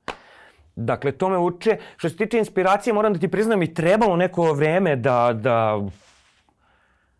Dakle, 0.76 1.12
to 1.12 1.28
me 1.28 1.38
uče. 1.38 1.78
Što 1.96 2.08
se 2.08 2.16
tiče 2.16 2.38
inspiracije, 2.38 2.92
moram 2.92 3.12
da 3.12 3.18
ti 3.18 3.28
priznam 3.28 3.62
i 3.62 3.74
trebalo 3.74 4.16
neko 4.16 4.52
vreme 4.52 4.96
da, 4.96 5.32
da, 5.32 5.80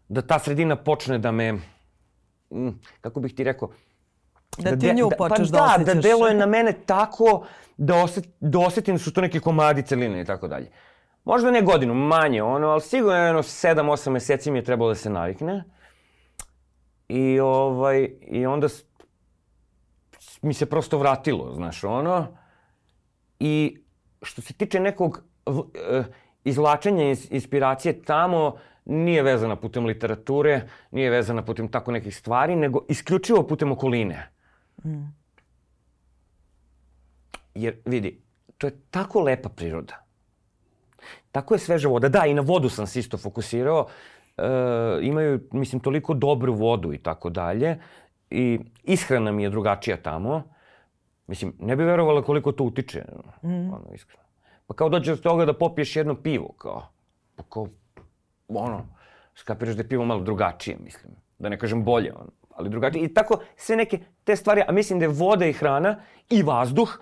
da 0.08 0.22
ta 0.22 0.38
sredina 0.38 0.76
počne 0.76 1.18
da 1.18 1.32
me, 1.32 1.54
kako 3.00 3.20
bih 3.20 3.34
ti 3.34 3.44
rekao, 3.44 3.70
Da, 4.58 4.70
da 4.70 4.76
ti 4.76 4.94
nju 4.94 5.10
počneš 5.18 5.48
da, 5.48 5.58
pa 5.58 5.64
da, 5.64 5.74
osjećaš. 5.74 5.86
Da, 5.86 5.94
da 5.94 6.00
deluje 6.00 6.34
na 6.34 6.46
mene 6.46 6.72
tako 6.86 7.46
da, 7.76 7.96
oset, 7.96 8.28
da 8.40 8.58
osetim 8.58 8.94
da 8.94 8.98
su 8.98 9.12
to 9.12 9.20
neke 9.20 9.40
komadi 9.40 9.82
celine 9.82 10.20
i 10.20 10.24
tako 10.24 10.48
dalje. 10.48 10.70
Možda 11.24 11.50
ne 11.50 11.62
godinu, 11.62 11.94
manje, 11.94 12.42
ono, 12.42 12.68
ali 12.68 12.80
sigurno 12.80 13.16
jedno 13.16 13.42
7-8 13.42 14.10
meseci 14.10 14.50
mi 14.50 14.58
je 14.58 14.64
trebalo 14.64 14.90
da 14.90 14.94
se 14.94 15.10
navikne. 15.10 15.64
I, 17.08 17.40
ovaj, 17.40 18.10
i 18.26 18.46
onda 18.46 18.68
mi 20.42 20.54
se 20.54 20.66
prosto 20.66 20.98
vratilo, 20.98 21.54
znaš, 21.54 21.84
ono. 21.84 22.26
I 23.40 23.78
što 24.22 24.42
se 24.42 24.52
tiče 24.52 24.80
nekog 24.80 25.22
uh, 25.46 25.64
izvlačenja 26.44 27.14
inspiracije 27.30 28.02
tamo, 28.02 28.56
nije 28.84 29.22
vezana 29.22 29.56
putem 29.56 29.86
literature, 29.86 30.68
nije 30.90 31.10
vezana 31.10 31.44
putem 31.44 31.68
tako 31.68 31.92
nekih 31.92 32.16
stvari, 32.16 32.56
nego 32.56 32.84
isključivo 32.88 33.46
putem 33.46 33.72
okoline. 33.72 34.30
Mm. 34.84 35.14
Jer, 37.54 37.76
vidi, 37.84 38.22
to 38.58 38.66
je 38.66 38.80
tako 38.90 39.20
lepa 39.20 39.48
priroda. 39.48 40.04
Tako 41.32 41.54
je 41.54 41.58
sveža 41.58 41.88
voda. 41.88 42.08
Da, 42.08 42.26
i 42.26 42.34
na 42.34 42.42
vodu 42.42 42.68
sam 42.68 42.86
se 42.86 43.00
isto 43.00 43.18
fokusirao. 43.18 43.86
E, 44.36 44.42
imaju, 45.02 45.40
mislim, 45.52 45.80
toliko 45.80 46.14
dobru 46.14 46.54
vodu 46.54 46.92
i 46.92 46.98
tako 46.98 47.30
dalje. 47.30 47.78
I 48.30 48.58
ishrana 48.82 49.32
mi 49.32 49.42
je 49.42 49.50
drugačija 49.50 49.96
tamo. 50.02 50.42
Mislim, 51.26 51.52
ne 51.58 51.76
bi 51.76 51.84
verovala 51.84 52.22
koliko 52.22 52.52
to 52.52 52.64
utiče. 52.64 53.04
Mm. 53.42 53.72
Ono, 53.72 53.86
iskreno. 53.94 54.24
Pa 54.66 54.74
kao 54.74 54.88
dođe 54.88 55.12
od 55.12 55.20
toga 55.20 55.44
da 55.44 55.58
popiješ 55.58 55.96
jedno 55.96 56.14
pivo, 56.14 56.52
kao. 56.58 56.88
Pa 57.36 57.42
kao, 57.48 57.68
ono, 58.48 58.86
skapiraš 59.34 59.74
da 59.74 59.82
je 59.82 59.88
pivo 59.88 60.04
malo 60.04 60.20
drugačije, 60.20 60.76
mislim. 60.84 61.12
Da 61.38 61.48
ne 61.48 61.58
kažem 61.58 61.84
bolje, 61.84 62.12
ono. 62.14 62.30
Ali 62.60 62.70
drugačije. 62.70 63.04
I 63.04 63.14
tako 63.14 63.40
sve 63.56 63.76
neke 63.76 63.98
te 64.24 64.36
stvari, 64.36 64.62
a 64.68 64.72
mislim 64.72 64.98
da 64.98 65.04
je 65.04 65.08
voda 65.08 65.46
i 65.46 65.52
hrana 65.52 65.96
i 66.30 66.42
vazduh 66.42 66.98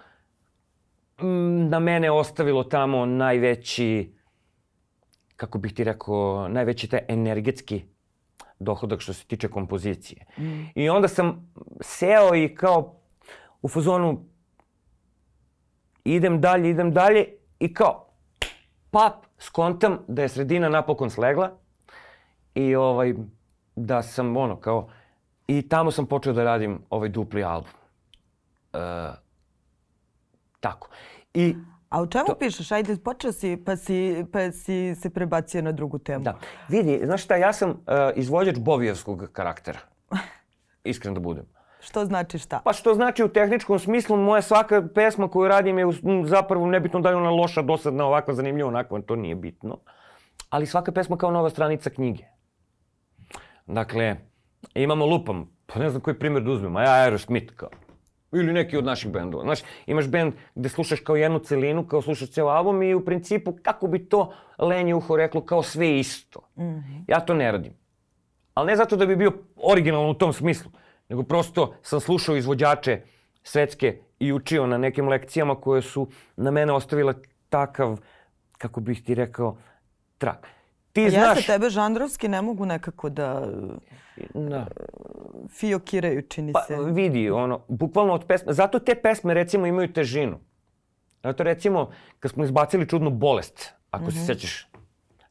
na 1.69 1.79
mene 1.79 2.11
ostavilo 2.11 2.65
tamo 2.65 3.07
najveći, 3.07 4.15
kako 5.37 5.59
bih 5.59 5.75
ti 5.75 5.85
rekao, 5.85 6.49
najveći 6.49 6.89
taj 6.89 7.01
energetski 7.09 7.85
dohodak 8.59 9.01
što 9.01 9.13
se 9.13 9.27
tiče 9.27 9.49
kompozicije. 9.49 10.25
Mm. 10.39 10.65
I 10.75 10.89
onda 10.89 11.09
sam 11.09 11.53
seo 11.81 12.35
i 12.35 12.55
kao 12.55 13.01
u 13.63 13.69
fazonu 13.69 14.25
idem 16.05 16.41
dalje, 16.41 16.71
idem 16.71 16.93
dalje 16.93 17.27
i 17.59 17.75
kao 17.75 18.07
pap, 18.91 19.25
skontam 19.39 19.99
da 20.09 20.23
je 20.23 20.29
sredina 20.29 20.69
napokon 20.69 21.11
slegla 21.11 21.59
i 22.55 22.75
ovaj, 22.75 23.15
da 23.77 24.03
sam 24.03 24.37
ono 24.37 24.57
kao 24.57 24.89
i 25.49 25.69
tamo 25.69 25.91
sam 25.91 26.07
počeo 26.07 26.33
da 26.33 26.45
radim 26.45 26.79
ovaj 26.91 27.09
dupli 27.09 27.45
album. 27.45 27.71
Uh, 28.73 28.81
Tako. 30.61 30.89
I 31.35 31.55
A 31.89 32.03
u 32.03 32.07
čemu 32.07 32.27
to... 32.27 32.35
pišeš? 32.35 32.73
Ajde, 32.73 32.97
počeo 32.97 33.33
si 33.33 33.57
pa, 33.67 33.77
si, 33.77 34.25
pa 34.33 34.51
si 34.53 34.95
se 34.95 35.11
prebacio 35.11 35.63
na 35.63 35.73
drugu 35.73 35.99
temu. 35.99 36.25
Da. 36.25 36.39
Vidi, 36.69 37.01
znaš 37.05 37.25
šta, 37.25 37.37
ja 37.37 37.53
sam 37.53 37.71
uh, 37.71 37.77
izvođač 38.17 38.59
Bovijevskog 38.59 39.29
karaktera. 39.33 39.79
Iskren 40.85 41.15
da 41.15 41.21
budem. 41.21 41.47
Što 41.81 42.05
znači 42.05 42.39
šta? 42.39 42.61
Pa 42.65 42.73
što 42.73 42.95
znači 42.95 43.25
u 43.25 43.29
tehničkom 43.29 43.79
smislu, 43.79 44.17
moja 44.17 44.43
svaka 44.43 44.83
pesma 44.95 45.29
koju 45.29 45.49
radim 45.49 45.79
je 45.79 45.87
zapravo 46.25 46.67
nebitno 46.67 47.01
da 47.01 47.09
je 47.09 47.17
ona 47.17 47.31
loša, 47.31 47.63
dosadna, 47.63 48.05
ovakva, 48.05 48.35
zanimljiva, 48.35 48.69
onakva, 48.69 49.01
to 49.01 49.17
nije 49.17 49.35
bitno. 49.35 49.79
Ali 50.51 50.67
svaka 50.67 50.93
pesma 50.93 51.17
kao 51.17 51.31
nova 51.31 51.51
stranica 51.51 51.91
knjige. 51.91 52.25
Dakle, 53.67 54.17
imamo 54.75 55.07
lupam, 55.07 55.51
pa 55.67 55.79
ne 55.79 55.91
znam 55.91 56.03
koji 56.03 56.19
primjer 56.19 56.43
da 56.43 56.51
uzmem, 56.51 56.77
a 56.77 56.83
ja 56.83 56.93
Aerosmith 56.93 57.55
kao. 57.55 57.71
Ili 58.33 58.53
neki 58.53 58.77
od 58.77 58.85
naših 58.85 59.13
bendova. 59.13 59.45
Znaš, 59.45 59.61
imaš 59.87 60.09
bend 60.09 60.35
gde 60.55 60.69
slušaš 60.69 61.01
kao 61.01 61.17
jednu 61.17 61.39
celinu, 61.39 61.87
kao 61.87 62.03
slušaš 62.03 62.31
ceo 62.31 62.47
album 62.47 62.83
i 62.83 62.95
u 62.95 63.05
principu, 63.05 63.57
kako 63.63 63.87
bi 63.87 64.09
to 64.09 64.33
lenje 64.59 64.95
uho 64.95 65.17
reklo, 65.17 65.41
kao 65.41 65.63
sve 65.63 65.99
isto. 65.99 66.41
Mm 66.57 66.63
-hmm. 66.63 67.05
Ja 67.09 67.21
to 67.21 67.35
ne 67.35 67.53
radim. 67.53 67.73
Ali 68.55 68.67
ne 68.67 68.77
zato 68.77 68.97
da 68.97 69.07
bi 69.07 69.17
bio 69.17 69.33
originalan 69.57 70.11
u 70.11 70.15
tom 70.15 70.33
smislu, 70.33 70.71
nego 71.09 71.23
prosto 71.23 71.75
sam 71.83 72.01
slušao 72.01 72.37
izvođače 72.37 73.03
svetske 73.43 73.99
i 74.19 74.33
učio 74.33 74.67
na 74.67 74.79
nekim 74.79 75.09
lekcijama 75.09 75.55
koje 75.61 75.83
su 75.83 76.09
na 76.37 76.51
mene 76.51 76.73
ostavile 76.73 77.15
takav, 77.49 77.99
kako 78.59 78.81
bih 78.81 79.05
ti 79.05 79.15
rekao, 79.15 79.57
trak. 80.19 80.47
Ti 80.99 81.03
ja 81.05 81.11
znaš... 81.11 81.39
se 81.39 81.53
tebe 81.53 81.71
žandrovski 81.71 82.29
ne 82.29 82.43
mogu 82.43 82.67
nekako 82.67 83.09
da... 83.09 83.47
Da. 84.35 84.67
Fiokiraju, 85.51 86.23
čini 86.23 86.53
pa, 86.53 86.65
se. 86.67 86.77
Pa 86.77 86.83
vidi, 86.83 87.31
ono, 87.31 87.61
bukvalno 87.69 88.13
od 88.13 88.25
pesme... 88.25 88.53
Zato 88.53 88.79
te 88.79 88.95
pesme, 88.95 89.35
recimo, 89.35 89.67
imaju 89.67 89.93
težinu. 89.93 90.39
Zato, 91.23 91.43
recimo, 91.43 91.91
kad 92.21 92.31
smo 92.31 92.45
izbacili 92.45 92.89
čudnu 92.89 93.11
bolest, 93.11 93.73
ako 93.91 94.05
mm 94.05 94.09
-hmm. 94.09 94.13
se 94.13 94.19
mhm. 94.19 94.27
sećaš 94.27 94.69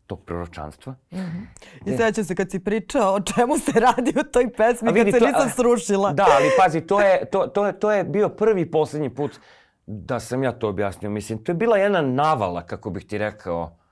tog 0.08 0.24
proročanstva. 0.24 0.96
Mm 1.12 1.18
-hmm. 1.18 1.46
I 1.86 1.98
sećam 1.98 2.24
se 2.24 2.36
kad 2.36 2.52
si 2.52 2.60
pričao 2.60 3.14
o 3.14 3.20
čemu 3.20 3.58
se 3.58 3.80
radi 3.80 4.14
u 4.20 4.24
toj 4.32 4.54
pesmi, 4.54 4.92
vidi, 4.92 5.12
kad 5.12 5.22
se 5.22 5.26
to, 5.26 5.32
nisam 5.32 5.50
srušila. 5.50 6.14
Da, 6.14 6.26
ali 6.36 6.50
pazi, 6.60 6.82
to 6.82 7.02
je, 7.02 7.26
to, 7.32 7.48
to, 7.48 7.66
je, 7.66 7.80
to 7.80 7.92
je 7.92 8.04
bio 8.04 8.30
prvi 8.30 8.62
i 8.62 8.72
poslednji 8.72 9.10
put 9.10 9.40
da 9.86 10.20
sam 10.20 10.44
ja 10.44 10.52
to 10.52 10.70
objasnio. 10.70 11.12
Mislim, 11.12 11.44
to 11.44 11.52
je 11.52 11.56
bila 11.56 11.78
jedna 11.78 12.02
navala, 12.02 12.62
kako 12.62 12.90
bih 12.90 13.06
ti 13.06 13.18
rekao, 13.18 13.64
Uh, 13.64 13.87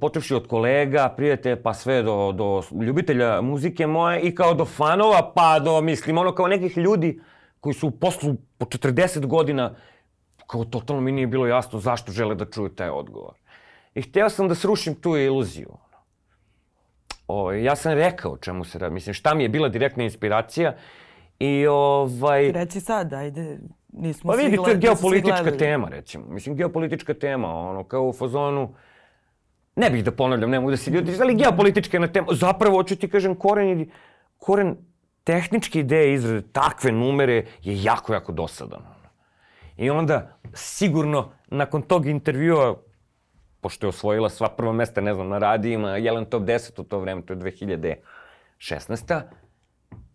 počevši 0.00 0.34
od 0.34 0.46
kolega, 0.46 1.08
prijatelja, 1.16 1.56
pa 1.62 1.74
sve 1.74 2.02
do, 2.02 2.32
do 2.32 2.62
ljubitelja 2.84 3.40
muzike 3.40 3.86
moje 3.86 4.20
i 4.20 4.34
kao 4.34 4.54
do 4.54 4.64
fanova, 4.64 5.32
pa 5.34 5.58
do, 5.58 5.80
mislim, 5.80 6.18
ono 6.18 6.34
kao 6.34 6.48
nekih 6.48 6.76
ljudi 6.76 7.20
koji 7.60 7.74
su 7.74 7.88
u 7.88 7.90
poslu 7.90 8.34
po 8.58 8.66
40 8.66 9.26
godina, 9.26 9.74
kao 10.46 10.64
totalno 10.64 11.02
mi 11.02 11.12
nije 11.12 11.26
bilo 11.26 11.46
jasno 11.46 11.78
zašto 11.78 12.12
žele 12.12 12.34
da 12.34 12.44
čuju 12.44 12.68
taj 12.68 12.88
odgovor. 12.88 13.34
I 13.94 14.02
hteo 14.02 14.28
sam 14.30 14.48
da 14.48 14.54
srušim 14.54 14.94
tu 14.94 15.16
iluziju. 15.16 15.72
O, 17.28 17.52
ja 17.52 17.76
sam 17.76 17.92
rekao 17.92 18.36
čemu 18.36 18.64
se 18.64 18.78
radi. 18.78 18.94
Mislim, 18.94 19.14
šta 19.14 19.34
mi 19.34 19.42
je 19.42 19.48
bila 19.48 19.68
direktna 19.68 20.04
inspiracija. 20.04 20.74
I 21.38 21.66
ovaj... 21.66 22.52
Reci 22.52 22.80
sad, 22.80 23.12
ajde, 23.12 23.58
nismo 23.92 24.30
Pa 24.30 24.36
svi 24.36 24.44
vidi, 24.44 24.56
to 24.56 24.68
je 24.68 24.76
geopolitička 24.76 25.56
tema, 25.58 25.88
recimo. 25.88 26.26
Mislim, 26.28 26.56
geopolitička 26.56 27.14
tema, 27.14 27.54
ono, 27.54 27.84
kao 27.84 28.08
u 28.08 28.12
fazonu... 28.12 28.74
Ne 29.76 29.90
bih 29.90 30.04
da 30.04 30.10
ponavljam, 30.10 30.50
ne 30.50 30.60
mogu 30.60 30.70
da 30.70 30.76
se 30.76 30.90
ljudi... 30.90 31.12
Ali 31.20 31.34
geopolitička 31.34 31.96
je 31.96 32.00
na 32.00 32.08
tema. 32.08 32.26
Zapravo, 32.32 32.76
hoću 32.76 32.96
ti 32.96 33.08
kažem, 33.08 33.34
koren, 33.34 33.90
koren 34.38 34.76
tehničke 35.24 35.80
ideje 35.80 36.14
izrade 36.14 36.42
takve 36.52 36.92
numere 36.92 37.34
je 37.62 37.82
jako, 37.82 38.12
jako 38.12 38.32
dosadan. 38.32 38.82
I 39.76 39.90
onda, 39.90 40.38
sigurno, 40.54 41.32
nakon 41.46 41.82
tog 41.82 42.06
intervjua, 42.06 42.76
pošto 43.60 43.86
je 43.86 43.88
osvojila 43.88 44.30
sva 44.30 44.48
prva 44.48 44.72
mesta, 44.72 45.00
ne 45.00 45.14
znam, 45.14 45.28
na 45.28 45.38
radijima, 45.38 45.96
Jelen 45.96 46.24
Top 46.24 46.42
10 46.42 46.80
u 46.80 46.84
to 46.84 46.98
vreme, 46.98 47.22
to 47.22 47.32
je 47.32 47.36
2016. 48.58 49.22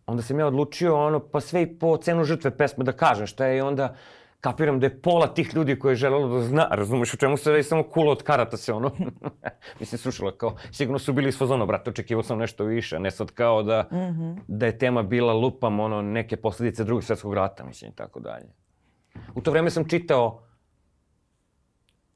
Onda 0.06 0.24
sam 0.24 0.40
ja 0.40 0.48
odlučio, 0.48 1.06
ono, 1.06 1.20
pa 1.20 1.40
sve 1.40 1.62
i 1.62 1.80
po 1.80 1.98
cenu 1.98 2.24
žrtve 2.24 2.58
pesme 2.58 2.84
da 2.84 2.92
kažem 2.92 3.28
šta 3.28 3.46
je 3.46 3.58
i 3.58 3.62
onda 3.62 3.96
kapiram 4.42 4.80
da 4.80 4.86
je 4.86 5.02
pola 5.02 5.28
tih 5.28 5.56
ljudi 5.56 5.80
koje 5.80 5.92
je 5.92 5.96
želelo 5.96 6.28
da 6.28 6.44
zna, 6.44 6.68
razumeš 6.72 7.14
o 7.14 7.18
čemu 7.18 7.38
se 7.38 7.52
radi, 7.52 7.64
samo 7.64 7.84
kulo 7.84 8.12
od 8.12 8.24
karata 8.24 8.58
se 8.58 8.74
ono, 8.74 8.92
mislim, 9.80 10.00
slušala 10.00 10.38
kao, 10.38 10.56
sigurno 10.72 11.00
su 11.00 11.14
bili 11.14 11.30
iz 11.30 11.38
fazona, 11.38 11.66
brate, 11.66 11.90
očekivao 11.90 12.24
sam 12.24 12.38
nešto 12.38 12.64
više, 12.64 13.00
ne 13.00 13.12
sad 13.12 13.32
kao 13.32 13.64
da, 13.64 13.90
da 14.48 14.66
je 14.66 14.78
tema 14.78 15.04
bila 15.04 15.34
lupam, 15.34 15.80
ono, 15.80 16.02
neke 16.02 16.38
posljedice 16.38 16.84
drugog 16.84 17.04
svjetskog 17.04 17.34
rata, 17.34 17.64
mislim, 17.64 17.92
i 17.92 17.96
tako 17.96 18.20
dalje. 18.20 18.54
U 19.36 19.42
to 19.42 19.52
vreme 19.52 19.70
sam 19.70 19.90
čitao, 19.90 20.44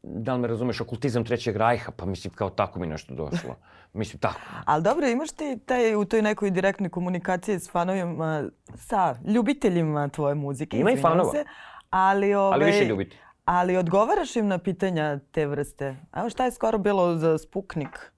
da 0.03 0.33
li 0.33 0.39
me 0.39 0.47
razumeš, 0.47 0.81
okultizam 0.81 1.25
Trećeg 1.25 1.55
rajha, 1.55 1.91
pa 1.91 2.05
mislim, 2.05 2.33
kao 2.33 2.49
tako 2.49 2.79
mi 2.79 2.87
nešto 2.87 3.13
došlo. 3.13 3.55
Mislim, 3.93 4.19
tako. 4.19 4.39
Ali 4.65 4.83
dobro, 4.83 5.07
imaš 5.07 5.31
ti 5.31 5.59
taj, 5.65 5.95
u 5.95 6.05
toj 6.05 6.21
nekoj 6.21 6.51
direktnoj 6.51 6.89
komunikaciji 6.89 7.59
s 7.59 7.71
fanovima, 7.71 8.43
sa 8.75 9.15
ljubiteljima 9.27 10.09
tvoje 10.09 10.35
muzike, 10.35 10.77
Ima 10.77 10.91
i 10.91 10.97
fanova. 10.97 11.31
se, 11.31 11.45
ali, 11.89 12.33
ove, 12.33 12.53
Ali 12.53 12.65
više 12.65 12.85
ljubiti. 12.85 13.17
Ali 13.45 13.77
odgovaraš 13.77 14.35
im 14.35 14.47
na 14.47 14.57
pitanja 14.57 15.19
te 15.31 15.45
vrste. 15.47 15.95
Evo 16.15 16.29
šta 16.29 16.45
je 16.45 16.51
skoro 16.51 16.77
bilo 16.77 17.17
za 17.17 17.37
Spuknik? 17.37 18.11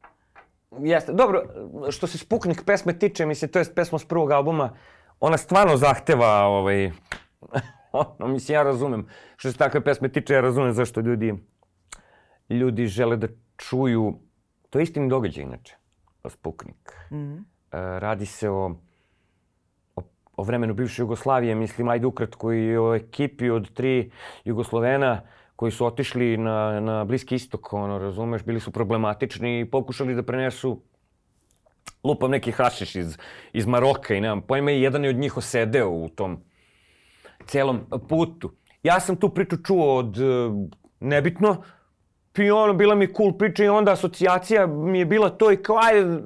Jeste. 0.79 1.13
Dobro, 1.13 1.43
što 1.89 2.07
se 2.07 2.17
Spuknik 2.17 2.63
pesme 2.65 2.99
tiče, 2.99 3.25
mislim, 3.25 3.51
to 3.51 3.59
je 3.59 3.65
pesma 3.75 3.99
s 3.99 4.05
prvog 4.05 4.31
albuma, 4.31 4.73
ona 5.19 5.37
stvarno 5.37 5.77
zahteva, 5.77 6.43
ovaj, 6.43 6.91
ono, 7.91 8.27
mislim, 8.27 8.55
ja 8.55 8.63
razumem. 8.63 9.07
Što 9.35 9.51
se 9.51 9.57
takve 9.57 9.83
pesme 9.83 10.09
tiče, 10.09 10.33
ja 10.33 10.41
razumem 10.41 10.73
zašto 10.73 11.01
ljudi, 11.01 11.33
ljudi 12.49 12.85
žele 12.85 13.17
da 13.17 13.27
čuju, 13.57 14.19
to 14.69 14.79
je 14.79 14.83
istini 14.83 15.09
događaj, 15.09 15.43
inače, 15.43 15.75
Spuknik. 16.29 16.93
Mhm. 17.11 17.37
E, 17.71 17.99
radi 17.99 18.25
se 18.25 18.49
o, 18.49 18.75
o, 20.37 20.43
vremenu 20.43 20.73
bivše 20.73 21.01
Jugoslavije, 21.01 21.55
mislim, 21.55 21.89
ajde 21.89 22.05
ukratko 22.05 22.53
i 22.53 22.77
o 22.77 22.95
ekipi 22.95 23.49
od 23.49 23.73
tri 23.73 24.11
Jugoslovena 24.45 25.21
koji 25.55 25.71
su 25.71 25.85
otišli 25.85 26.37
na, 26.37 26.79
na 26.79 27.03
Bliski 27.03 27.35
istok, 27.35 27.73
ono, 27.73 27.97
razumeš, 27.97 28.43
bili 28.43 28.59
su 28.59 28.71
problematični 28.71 29.59
i 29.59 29.65
pokušali 29.65 30.15
da 30.15 30.23
prenesu 30.23 30.81
lupam 32.03 32.31
neki 32.31 32.51
hašiš 32.51 32.95
iz, 32.95 33.17
iz 33.53 33.65
Maroka 33.65 34.13
i 34.13 34.21
nemam 34.21 34.41
pojma 34.41 34.71
i 34.71 34.81
jedan 34.81 35.03
je 35.03 35.09
od 35.09 35.15
njih 35.15 35.37
osedeo 35.37 35.89
u 35.89 36.09
tom 36.09 36.37
celom 37.45 37.81
putu. 38.09 38.51
Ja 38.83 38.99
sam 38.99 39.15
tu 39.15 39.29
priču 39.29 39.57
čuo 39.63 39.95
od, 39.97 40.17
e, 40.17 40.49
nebitno, 40.99 41.63
i 42.43 42.51
ono, 42.51 42.73
bila 42.73 42.95
mi 42.95 43.13
cool 43.13 43.37
priča 43.37 43.63
i 43.63 43.69
onda 43.69 43.91
asocijacija 43.91 44.67
mi 44.67 44.99
je 44.99 45.05
bila 45.05 45.29
to 45.29 45.51
i 45.51 45.57
kao, 45.57 45.77
ajde, 45.83 46.19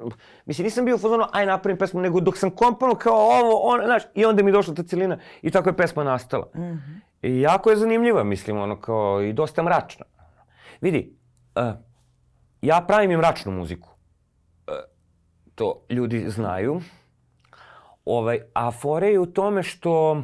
mislim, 0.46 0.64
nisam 0.64 0.84
bio 0.84 0.94
u 0.94 0.98
fazonu, 0.98 1.24
ajde 1.32 1.50
napravim 1.50 1.78
pesmu, 1.78 2.00
nego 2.00 2.20
dok 2.20 2.38
sam 2.38 2.50
komponovao 2.50 2.98
kao 2.98 3.14
ovo, 3.14 3.60
ono, 3.62 3.84
znaš, 3.84 4.02
i 4.14 4.24
onda 4.24 4.42
mi 4.42 4.48
je 4.50 4.52
došla 4.52 4.74
ta 4.74 4.82
celina 4.82 5.18
i 5.42 5.50
tako 5.50 5.68
je 5.68 5.76
pesma 5.76 6.04
nastala. 6.04 6.48
I 7.22 7.40
jako 7.40 7.70
je 7.70 7.76
zanimljiva, 7.76 8.24
mislim, 8.24 8.58
ono, 8.58 8.80
kao, 8.80 9.22
i 9.22 9.32
dosta 9.32 9.62
mračna. 9.62 10.04
Vidi, 10.80 11.16
uh, 11.56 11.62
ja 12.62 12.84
pravim 12.88 13.10
i 13.10 13.16
mračnu 13.16 13.52
muziku. 13.52 13.88
Uh, 13.88 14.74
to 15.54 15.84
ljudi 15.88 16.24
znaju. 16.28 16.80
Ovaj, 18.04 18.40
a 18.54 18.70
fore 18.70 19.08
je 19.08 19.18
u 19.18 19.26
tome 19.26 19.62
što, 19.62 20.22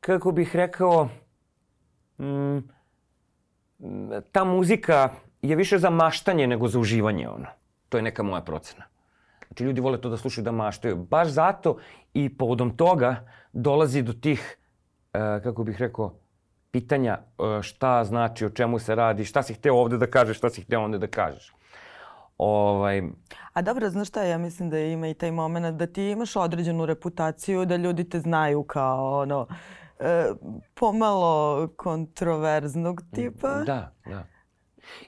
kako 0.00 0.32
bih 0.32 0.56
rekao, 0.56 1.08
mm, 2.18 2.58
ta 4.32 4.44
muzika 4.44 5.10
je 5.42 5.56
više 5.56 5.78
za 5.78 5.90
maštanje 5.90 6.46
nego 6.46 6.68
za 6.68 6.78
uživanje, 6.78 7.28
ono. 7.28 7.46
To 7.88 7.98
je 7.98 8.02
neka 8.02 8.22
moja 8.22 8.42
procena. 8.42 8.84
Znači, 9.46 9.64
ljudi 9.64 9.80
vole 9.80 10.00
to 10.00 10.08
da 10.08 10.16
slušaju 10.16 10.44
da 10.44 10.52
maštaju. 10.52 10.96
Baš 10.96 11.28
zato 11.28 11.76
i 12.14 12.28
povodom 12.36 12.76
toga 12.76 13.28
dolazi 13.52 14.02
do 14.02 14.12
tih, 14.12 14.58
e, 15.12 15.18
kako 15.42 15.64
bih 15.64 15.80
rekao, 15.80 16.14
pitanja 16.70 17.18
e, 17.18 17.62
šta 17.62 18.04
znači, 18.04 18.46
o 18.46 18.50
čemu 18.50 18.78
se 18.78 18.94
radi, 18.94 19.24
šta 19.24 19.42
si 19.42 19.54
hteo 19.54 19.74
ovde 19.74 19.98
da 19.98 20.06
kažeš, 20.06 20.36
šta 20.36 20.50
si 20.50 20.62
hteo 20.62 20.84
onda 20.84 20.98
da 20.98 21.06
kažeš. 21.06 21.52
Ovaj, 22.38 23.02
A 23.52 23.62
dobro, 23.62 23.90
znaš 23.90 24.08
šta, 24.08 24.22
ja 24.22 24.38
mislim 24.38 24.70
da 24.70 24.78
ima 24.78 25.08
i 25.08 25.14
taj 25.14 25.30
moment 25.30 25.76
da 25.76 25.86
ti 25.86 26.10
imaš 26.10 26.36
određenu 26.36 26.86
reputaciju, 26.86 27.64
da 27.64 27.76
ljudi 27.76 28.08
te 28.08 28.20
znaju 28.20 28.62
kao 28.62 29.20
ono, 29.20 29.46
pomalo 30.74 31.68
kontroverznog 31.76 33.02
tipa. 33.14 33.48
da, 33.48 33.92
da. 34.06 34.26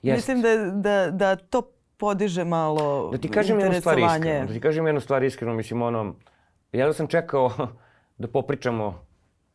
Jest. 0.02 0.16
Mislim 0.28 0.42
da, 0.42 0.56
da, 0.70 1.10
da 1.10 1.36
to 1.36 1.62
podiže 1.96 2.44
malo 2.44 3.10
Da 3.12 3.18
ti 3.18 3.28
kažem 3.28 3.60
jednu 3.60 3.80
stvar 3.80 3.98
interesovanje. 3.98 4.30
iskreno. 4.30 4.46
Da 4.46 4.52
ti 4.52 4.60
kažem 4.60 4.86
jednu 4.86 5.00
stvar 5.00 5.22
iskreno, 5.22 5.54
mislim 5.54 5.82
ono, 5.82 6.14
ja 6.72 6.86
da 6.86 6.92
sam 6.92 7.06
čekao 7.06 7.50
da 8.18 8.28
popričamo 8.28 9.04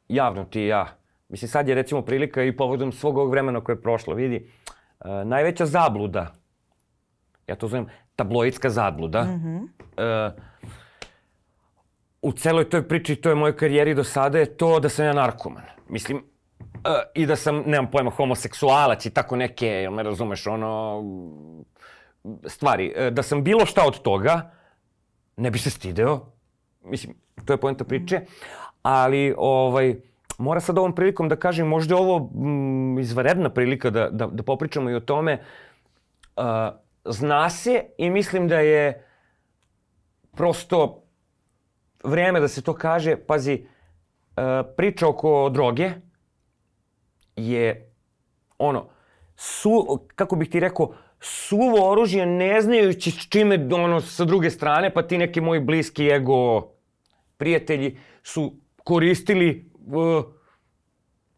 javno 0.08 0.44
ti 0.44 0.62
i 0.62 0.68
ja. 0.68 0.88
Mislim 1.30 1.50
sad 1.50 1.68
je 1.68 1.76
recimo 1.76 2.02
prilika 2.02 2.44
i 2.44 2.58
povodom 2.58 2.92
svog 2.92 3.18
ovog 3.18 3.32
vremena 3.32 3.62
koje 3.62 3.74
je 3.74 3.82
prošlo. 3.82 4.14
Vidi, 4.14 4.50
uh, 5.00 5.28
najveća 5.28 5.66
zabluda, 5.66 6.34
ja 7.48 7.56
to 7.56 7.68
zovem 7.68 7.88
tabloidska 8.16 8.70
zabluda, 8.70 9.22
uh, 9.22 10.42
u 12.24 12.32
celoj 12.32 12.70
toj 12.70 12.88
priči, 12.88 13.16
toj 13.16 13.36
mojoj 13.36 13.58
karijeri 13.58 13.94
do 13.94 14.04
sada 14.04 14.40
je 14.40 14.58
to 14.58 14.80
da 14.80 14.90
sam 14.90 15.06
ja 15.06 15.14
narkoman. 15.14 15.64
Mislim, 15.90 16.18
uh, 16.18 16.94
i 17.14 17.26
da 17.26 17.36
sam, 17.36 17.64
nemam 17.66 17.92
pojma, 17.92 18.12
homoseksualac 18.12 19.06
i 19.06 19.10
tako 19.10 19.36
neke, 19.36 19.68
jel 19.68 19.92
me 19.92 20.04
razumeš, 20.04 20.48
ono, 20.48 21.04
stvari. 22.48 22.94
E, 22.96 23.12
Da 23.12 23.24
sam 23.24 23.44
bilo 23.44 23.66
šta 23.66 23.88
od 23.88 24.00
toga, 24.02 24.52
ne 25.38 25.52
bi 25.52 25.60
se 25.60 25.70
stideo. 25.70 26.20
Mislim, 26.84 27.16
to 27.46 27.54
je 27.54 27.58
poenta 27.58 27.84
priče. 27.84 28.22
Ali, 28.82 29.34
ovaj, 29.38 29.96
mora 30.38 30.60
sad 30.60 30.78
ovom 30.78 30.96
prilikom 30.96 31.30
da 31.30 31.36
kažem, 31.36 31.68
možda 31.68 31.96
je 31.96 32.02
ovo 32.02 32.20
mm, 32.20 33.00
izvanredna 33.00 33.50
prilika 33.50 33.90
da, 33.90 34.10
da, 34.10 34.28
da 34.28 34.44
popričamo 34.44 34.90
i 34.90 34.96
o 34.96 35.00
tome. 35.00 35.42
Uh, 36.36 36.44
zna 37.06 37.50
se 37.50 37.84
i 37.98 38.10
mislim 38.10 38.48
da 38.48 38.60
je 38.60 39.08
prosto 40.32 41.03
vreme 42.04 42.40
da 42.40 42.48
se 42.48 42.62
to 42.62 42.74
kaže. 42.74 43.16
Pazi, 43.18 43.66
uh, 43.66 44.44
priča 44.78 45.08
oko 45.08 45.50
droge 45.50 45.92
je 47.36 47.94
ono, 48.58 48.90
su, 49.36 50.00
kako 50.16 50.36
bih 50.36 50.50
ti 50.50 50.60
rekao, 50.60 50.94
suvo 51.20 51.92
oružje 51.92 52.26
ne 52.26 52.62
znajući 52.62 53.12
s 53.12 53.30
čime 53.30 53.68
ono 53.72 54.02
sa 54.02 54.26
druge 54.26 54.50
strane, 54.50 54.94
pa 54.94 55.08
ti 55.08 55.18
neki 55.18 55.42
moji 55.42 55.60
bliski 55.60 56.08
ego 56.08 56.62
prijatelji 57.38 57.98
su 58.24 58.54
koristili 58.84 59.72
uh, 59.86 60.24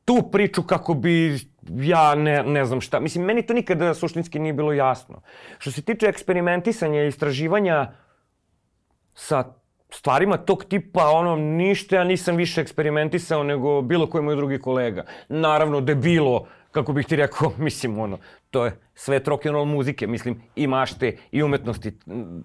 tu 0.06 0.30
priču 0.32 0.64
kako 0.64 0.94
bi 0.94 1.40
ja 1.70 2.16
ne, 2.16 2.44
ne 2.44 2.66
znam 2.66 2.82
šta. 2.82 3.00
Mislim, 3.00 3.26
meni 3.26 3.46
to 3.46 3.54
nikada 3.54 3.94
suštinski 3.94 4.40
nije 4.40 4.54
bilo 4.54 4.74
jasno. 4.74 5.22
Što 5.58 5.72
se 5.72 5.82
tiče 5.82 6.08
eksperimentisanja 6.08 7.04
i 7.04 7.08
istraživanja 7.08 7.92
sa 9.14 9.54
stvarima 9.90 10.38
tog 10.38 10.66
tipa, 10.66 11.10
ono, 11.10 11.36
ništa 11.36 11.96
ja 11.96 12.04
nisam 12.04 12.36
više 12.36 12.62
eksperimentisao 12.62 13.44
nego 13.44 13.82
bilo 13.82 14.08
koji 14.08 14.24
moj 14.24 14.36
drugi 14.36 14.60
kolega. 14.60 15.06
Naravno 15.30 15.82
da 15.82 15.92
je 15.92 15.96
bilo, 15.96 16.48
kako 16.72 16.94
bih 16.94 17.06
ti 17.06 17.16
rekao, 17.16 17.52
mislim, 17.68 18.00
ono, 18.00 18.18
to 18.52 18.66
je 18.66 18.80
sve 18.94 19.20
rock'n'roll 19.20 19.66
muzike, 19.66 20.08
mislim, 20.08 20.42
i 20.56 20.68
mašte, 20.68 21.18
i 21.32 21.44
umetnosti, 21.44 21.98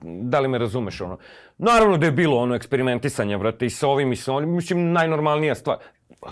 da 0.02 0.40
li 0.40 0.48
me 0.48 0.58
razumeš, 0.58 1.00
ono. 1.00 1.18
Naravno 1.58 1.96
da 1.96 2.06
je 2.06 2.12
bilo, 2.12 2.36
ono, 2.36 2.54
eksperimentisanja, 2.54 3.38
brate, 3.38 3.66
i 3.66 3.70
sa 3.70 3.88
ovim 3.88 4.12
i 4.12 4.16
sa 4.16 4.32
onim, 4.32 4.54
mislim, 4.54 4.92
najnormalnija 4.92 5.54
stvar. 5.54 5.76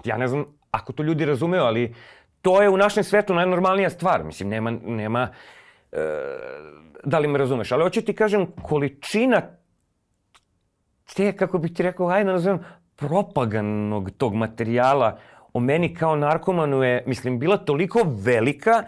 Ja 0.05 0.17
ne 0.17 0.29
znam 0.29 0.45
ako 0.71 0.93
to 0.93 1.03
ljudi 1.03 1.25
razumeju, 1.25 1.63
ali 1.63 1.95
to 2.43 2.63
je 2.63 2.69
u 2.69 2.77
našem 2.77 3.05
svetu 3.05 3.35
najnormalnija 3.35 3.91
stvar, 3.91 4.25
mislim, 4.25 4.49
nema, 4.49 4.71
nema, 4.71 5.29
e, 5.93 5.99
da 7.05 7.19
li 7.19 7.29
me 7.29 7.39
razumeš, 7.39 7.73
ali 7.73 7.83
hoću 7.83 8.03
ti 8.03 8.15
kažem, 8.15 8.47
količina 8.63 9.43
te, 11.15 11.33
kako 11.37 11.59
bih 11.59 11.73
ti 11.73 11.83
rekao, 11.83 12.09
ajde 12.09 12.25
da 12.25 12.33
nazovem, 12.33 12.61
propaganog 12.97 14.11
tog 14.11 14.35
materijala 14.35 15.19
o 15.53 15.61
meni 15.61 15.95
kao 15.95 16.17
narkomanu 16.17 16.83
je, 16.83 17.05
mislim, 17.07 17.39
bila 17.39 17.57
toliko 17.57 18.01
velika 18.07 18.83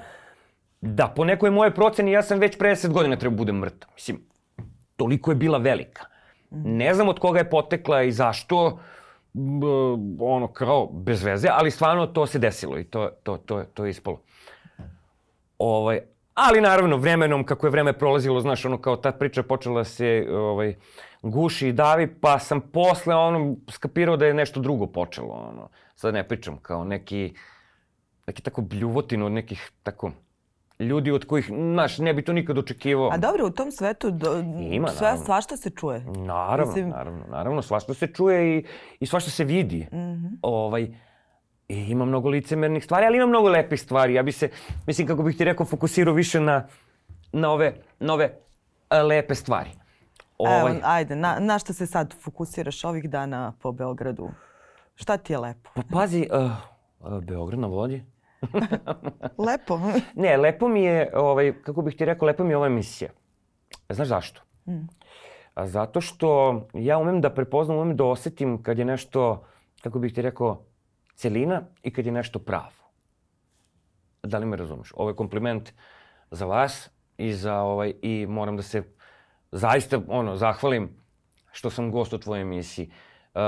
da 0.81 1.09
po 1.17 1.25
nekoj 1.25 1.51
moje 1.51 1.75
proceni 1.75 2.13
ja 2.13 2.23
sam 2.23 2.39
već 2.39 2.59
pre 2.59 2.71
10 2.71 2.93
godina 2.93 3.17
treba 3.17 3.37
budem 3.37 3.57
mrtav. 3.57 3.91
Mislim, 3.95 4.21
toliko 4.97 5.31
je 5.31 5.35
bila 5.35 5.59
velika. 5.59 6.05
Ne 6.51 6.95
znam 6.95 7.09
od 7.09 7.19
koga 7.19 7.39
je 7.39 7.51
potekla 7.51 8.03
i 8.03 8.13
zašto, 8.13 8.79
ono 10.21 10.49
kao 10.53 10.87
bez 10.93 11.23
veze, 11.23 11.49
ali 11.53 11.71
stvarno 11.71 12.07
to 12.07 12.27
se 12.27 12.39
desilo 12.39 12.79
i 12.79 12.85
to, 12.85 13.11
to, 13.23 13.37
to, 13.37 13.65
to 13.75 13.85
je 13.85 13.91
ispalo. 13.91 14.21
Ovaj, 15.59 16.01
ali 16.35 16.61
naravno 16.61 16.97
vremenom, 16.97 17.45
kako 17.45 17.67
je 17.67 17.71
vreme 17.71 17.93
prolazilo, 17.93 18.41
znaš, 18.41 18.65
ono 18.65 18.79
kao 18.79 18.97
ta 18.97 19.13
priča 19.13 19.43
počela 19.43 19.85
se 19.85 20.27
ovaj, 20.31 20.75
guši 21.23 21.69
i 21.69 21.73
davi, 21.73 22.15
pa 22.15 22.39
sam 22.39 22.61
posle 22.63 23.15
ono 23.15 23.57
skapirao 23.69 24.17
da 24.17 24.27
je 24.27 24.35
nešto 24.35 24.61
drugo 24.61 24.87
počelo. 24.87 25.29
Ono. 25.29 25.69
Sad 25.95 26.15
ne 26.15 26.29
pričam 26.29 26.57
kao 26.57 26.85
neki, 26.85 27.35
neki 28.27 28.43
tako 28.43 28.61
bljuvotin 28.63 29.23
od 29.23 29.33
nekih 29.33 29.71
tako 29.83 30.11
ljudi 30.79 31.11
od 31.11 31.25
kojih, 31.25 31.47
znaš, 31.47 31.99
ne 31.99 32.15
bi 32.15 32.23
to 32.23 32.33
nikad 32.33 32.59
očekivao. 32.59 33.11
A 33.13 33.17
dobro, 33.17 33.47
u 33.47 33.51
tom 33.51 33.73
svetu 33.73 34.11
do, 34.11 34.39
Ima, 34.71 34.89
sve, 34.89 35.01
naravno. 35.03 35.25
svašta 35.25 35.57
se 35.57 35.71
čuje. 35.71 36.01
Naravno, 36.17 36.67
Mislim- 36.67 36.89
naravno, 36.89 37.25
naravno, 37.31 37.63
svašta 37.63 37.95
se 37.95 38.07
čuje 38.07 38.59
i, 38.59 38.65
i 39.01 39.07
svašta 39.07 39.31
se 39.31 39.45
vidi. 39.45 39.87
Mhm. 39.93 40.27
Ovaj, 40.43 40.83
i 41.69 41.77
ima 41.79 42.05
mnogo 42.05 42.29
licemernih 42.29 42.85
stvari, 42.85 43.07
ali 43.07 43.17
ima 43.17 43.27
mnogo 43.27 43.49
lepih 43.49 43.81
stvari. 43.81 44.15
Ja 44.15 44.23
bi 44.23 44.33
se, 44.33 44.51
mislim, 44.87 45.07
kako 45.07 45.23
bih 45.23 45.37
ti 45.37 45.45
rekao, 45.45 45.67
fokusirao 45.67 46.15
više 46.15 46.41
na, 46.41 46.67
na 47.33 47.51
ove, 47.51 47.75
na 48.01 48.15
ove 48.15 48.33
e, 48.91 49.03
lepe 49.03 49.35
stvari. 49.35 49.71
Ovaj, 50.41 50.73
Evo, 50.73 50.81
ajde, 50.85 51.17
na, 51.17 51.37
na 51.41 51.59
šta 51.59 51.73
se 51.73 51.87
sad 51.87 52.15
fokusiraš 52.23 52.85
ovih 52.85 53.11
dana 53.11 53.53
po 53.63 53.73
Beogradu? 53.73 54.31
Šta 54.95 55.17
ti 55.17 55.33
je 55.33 55.39
lepo? 55.39 55.71
Pa 55.75 55.83
pazi, 55.93 56.29
uh, 56.33 56.51
uh, 57.13 57.25
Beograd 57.25 57.61
na 57.61 57.67
vodi. 57.67 58.05
Lepo. 59.49 59.81
Ne, 60.15 60.37
lepo 60.37 60.69
mi 60.69 60.83
je, 60.83 61.11
ovaj, 61.15 61.63
kako 61.63 61.83
bih 61.83 61.97
ti 61.97 62.05
rekao, 62.05 62.27
lepo 62.27 62.45
mi 62.45 62.51
je 62.51 62.57
ova 62.57 62.67
emisija. 62.67 63.11
Znaš 63.89 64.09
zašto? 64.09 64.43
A 65.55 65.67
zato 65.67 66.01
što 66.01 66.61
ja 66.75 66.99
umem 66.99 67.21
da 67.21 67.35
prepoznam, 67.35 67.79
umem 67.79 67.97
da 67.97 68.05
osetim 68.05 68.63
kad 68.63 68.79
je 68.79 68.85
nešto, 68.85 69.45
kako 69.83 69.99
bih 69.99 70.15
ti 70.15 70.23
rekao, 70.23 70.65
celina 71.15 71.63
i 71.83 71.93
kad 71.93 72.07
je 72.07 72.13
nešto 72.13 72.39
pravo. 72.39 72.81
Da 74.23 74.39
li 74.39 74.47
me 74.47 74.57
razumeš? 74.57 74.93
Ovo 74.97 75.11
je 75.11 75.17
kompliment 75.17 75.73
za 76.31 76.47
vas 76.47 76.91
i 77.17 77.33
za 77.33 77.61
ovaj 77.61 77.95
i 78.03 78.27
moram 78.29 78.57
da 78.57 78.63
se 78.63 78.83
zaista 79.53 80.01
ono 80.09 80.37
zahvalim 80.37 80.89
što 81.53 81.71
sam 81.71 81.91
gost 81.91 82.13
u 82.13 82.19
tvojoj 82.19 82.43
emisiji. 82.43 82.91
Uh, 83.35 83.41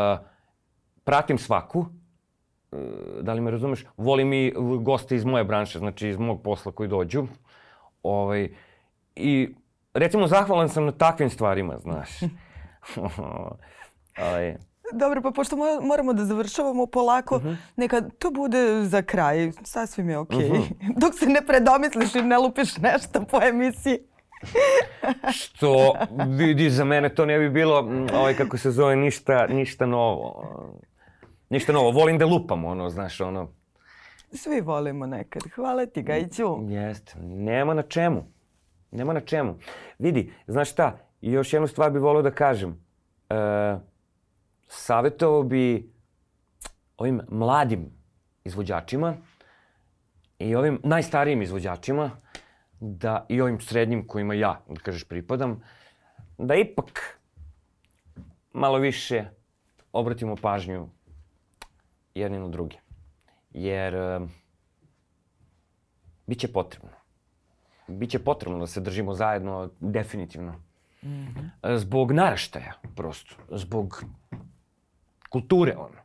pratim 1.05 1.39
svaku, 1.39 1.79
uh, 1.79 2.79
da 3.21 3.33
li 3.33 3.41
me 3.41 3.51
razumeš? 3.51 3.85
Volim 3.97 4.33
i 4.33 4.53
goste 4.81 5.17
iz 5.17 5.25
moje 5.25 5.45
branše, 5.45 5.79
znači 5.79 6.09
iz 6.09 6.19
mog 6.19 6.43
posla 6.43 6.73
koji 6.73 6.89
dođu. 6.89 7.27
Ovaj, 8.03 8.49
I 9.17 9.55
recimo 9.95 10.27
zahvalan 10.27 10.69
sam 10.69 10.85
na 10.85 10.93
takvim 10.93 11.31
stvarima, 11.31 11.79
znaš. 11.79 12.11
ovaj, 14.21 14.57
Dobro, 14.95 15.23
pa 15.23 15.31
pošto 15.31 15.57
mo- 15.57 15.81
moramo 15.83 16.13
da 16.13 16.25
završavamo 16.25 16.87
polako, 16.87 17.37
Mhm. 17.39 17.53
neka 17.77 18.01
to 18.01 18.31
bude 18.31 18.59
za 18.83 19.03
kraj. 19.03 19.53
Sasvim 19.63 20.11
je 20.11 20.19
okej. 20.19 20.51
Dok 21.01 21.15
se 21.15 21.27
ne 21.27 21.47
predomisliš 21.47 22.15
i 22.15 22.23
ne 22.23 22.39
lupiš 22.39 22.77
nešto 22.79 23.23
po 23.23 23.43
emisiji. 23.43 23.99
Što 25.33 25.93
vidi 26.29 26.71
za 26.71 26.85
mene 26.85 27.15
to 27.15 27.27
ne 27.27 27.39
bi 27.39 27.51
bilo 27.51 27.89
ovaj 28.15 28.35
kako 28.35 28.59
se 28.59 28.71
zove 28.71 28.97
ništa 28.97 29.47
ništa 29.47 29.87
novo. 29.87 30.45
Ništa 31.51 31.73
novo. 31.73 31.91
Volim 31.91 32.19
da 32.19 32.27
lupam 32.27 32.65
ono, 32.65 32.91
znaš, 32.91 33.21
ono. 33.21 33.49
Svi 34.33 34.61
volimo 34.61 35.07
nekad. 35.07 35.43
Hvala 35.55 35.87
ti, 35.87 36.03
Gajiću. 36.03 36.59
Jeste. 36.69 37.15
Nema 37.21 37.75
na 37.75 37.83
čemu. 37.83 38.25
Nema 38.91 39.13
na 39.13 39.21
čemu. 39.21 39.59
Vidi, 39.99 40.33
znaš 40.47 40.71
šta, 40.71 40.99
još 41.21 41.53
jednu 41.53 41.69
stvar 41.69 41.91
bih 41.91 42.03
volio 42.03 42.23
da 42.23 42.31
kažem. 42.31 42.85
E, 43.31 43.35
savjetovao 44.69 45.43
bi 45.43 45.93
ovim 46.97 47.21
mladim 47.29 47.91
izvođačima 48.45 49.15
i 50.39 50.55
ovim 50.55 50.81
najstarijim 50.85 51.43
izvođačima 51.43 52.11
da 52.85 53.27
i 53.29 53.41
ovim 53.41 53.61
srednjim 53.61 54.07
kojima 54.07 54.35
ja, 54.35 54.61
da 54.69 54.81
kažeš, 54.81 55.05
pripadam, 55.05 55.63
da 56.39 56.55
ipak 56.55 57.21
malo 58.53 58.79
više 58.79 59.25
obratimo 59.93 60.37
pažnju 60.37 60.89
jedni 62.15 62.39
na 62.39 62.49
druge. 62.49 62.77
Jer 63.51 63.95
e, 63.95 64.21
bit 66.27 66.39
će 66.39 66.53
potrebno. 66.53 66.91
Biće 67.87 68.19
potrebno 68.19 68.59
da 68.59 68.67
se 68.67 68.81
držimo 68.81 69.15
zajedno, 69.15 69.71
definitivno. 69.81 70.55
E, 71.63 71.77
Zbog 71.77 72.13
naraštaja, 72.13 72.73
prosto. 72.97 73.35
Zbog 73.51 74.05
kulture, 75.29 75.77
ono. 75.77 76.03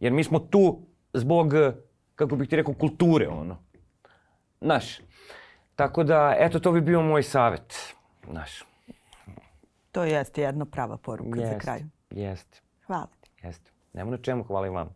Jer 0.00 0.12
mi 0.12 0.24
smo 0.24 0.38
tu 0.38 0.86
zbog, 1.12 1.52
kako 2.14 2.36
bih 2.36 2.48
ti 2.48 2.56
rekao, 2.56 2.74
kulture, 2.74 3.28
ono. 3.28 3.56
Znaš. 4.60 5.00
Tako 5.80 6.04
da, 6.04 6.34
eto, 6.38 6.60
to 6.60 6.72
bi 6.72 6.80
bio 6.80 7.02
moj 7.02 7.22
savjet. 7.22 7.94
Znaš. 8.30 8.62
To 9.92 10.04
jeste 10.04 10.42
jedna 10.42 10.64
prava 10.64 10.96
poruka 10.96 11.36
za 11.36 11.42
Jeste, 11.42 11.58
kraj. 11.58 11.80
Jeste, 12.10 12.60
Hvala 12.86 13.06
ti. 13.20 13.30
jeste. 13.42 13.70
Nema 13.92 14.10
na 14.10 14.16
čemu, 14.16 14.44
hvala 14.44 14.66
i 14.66 14.70
vam. 14.70 14.94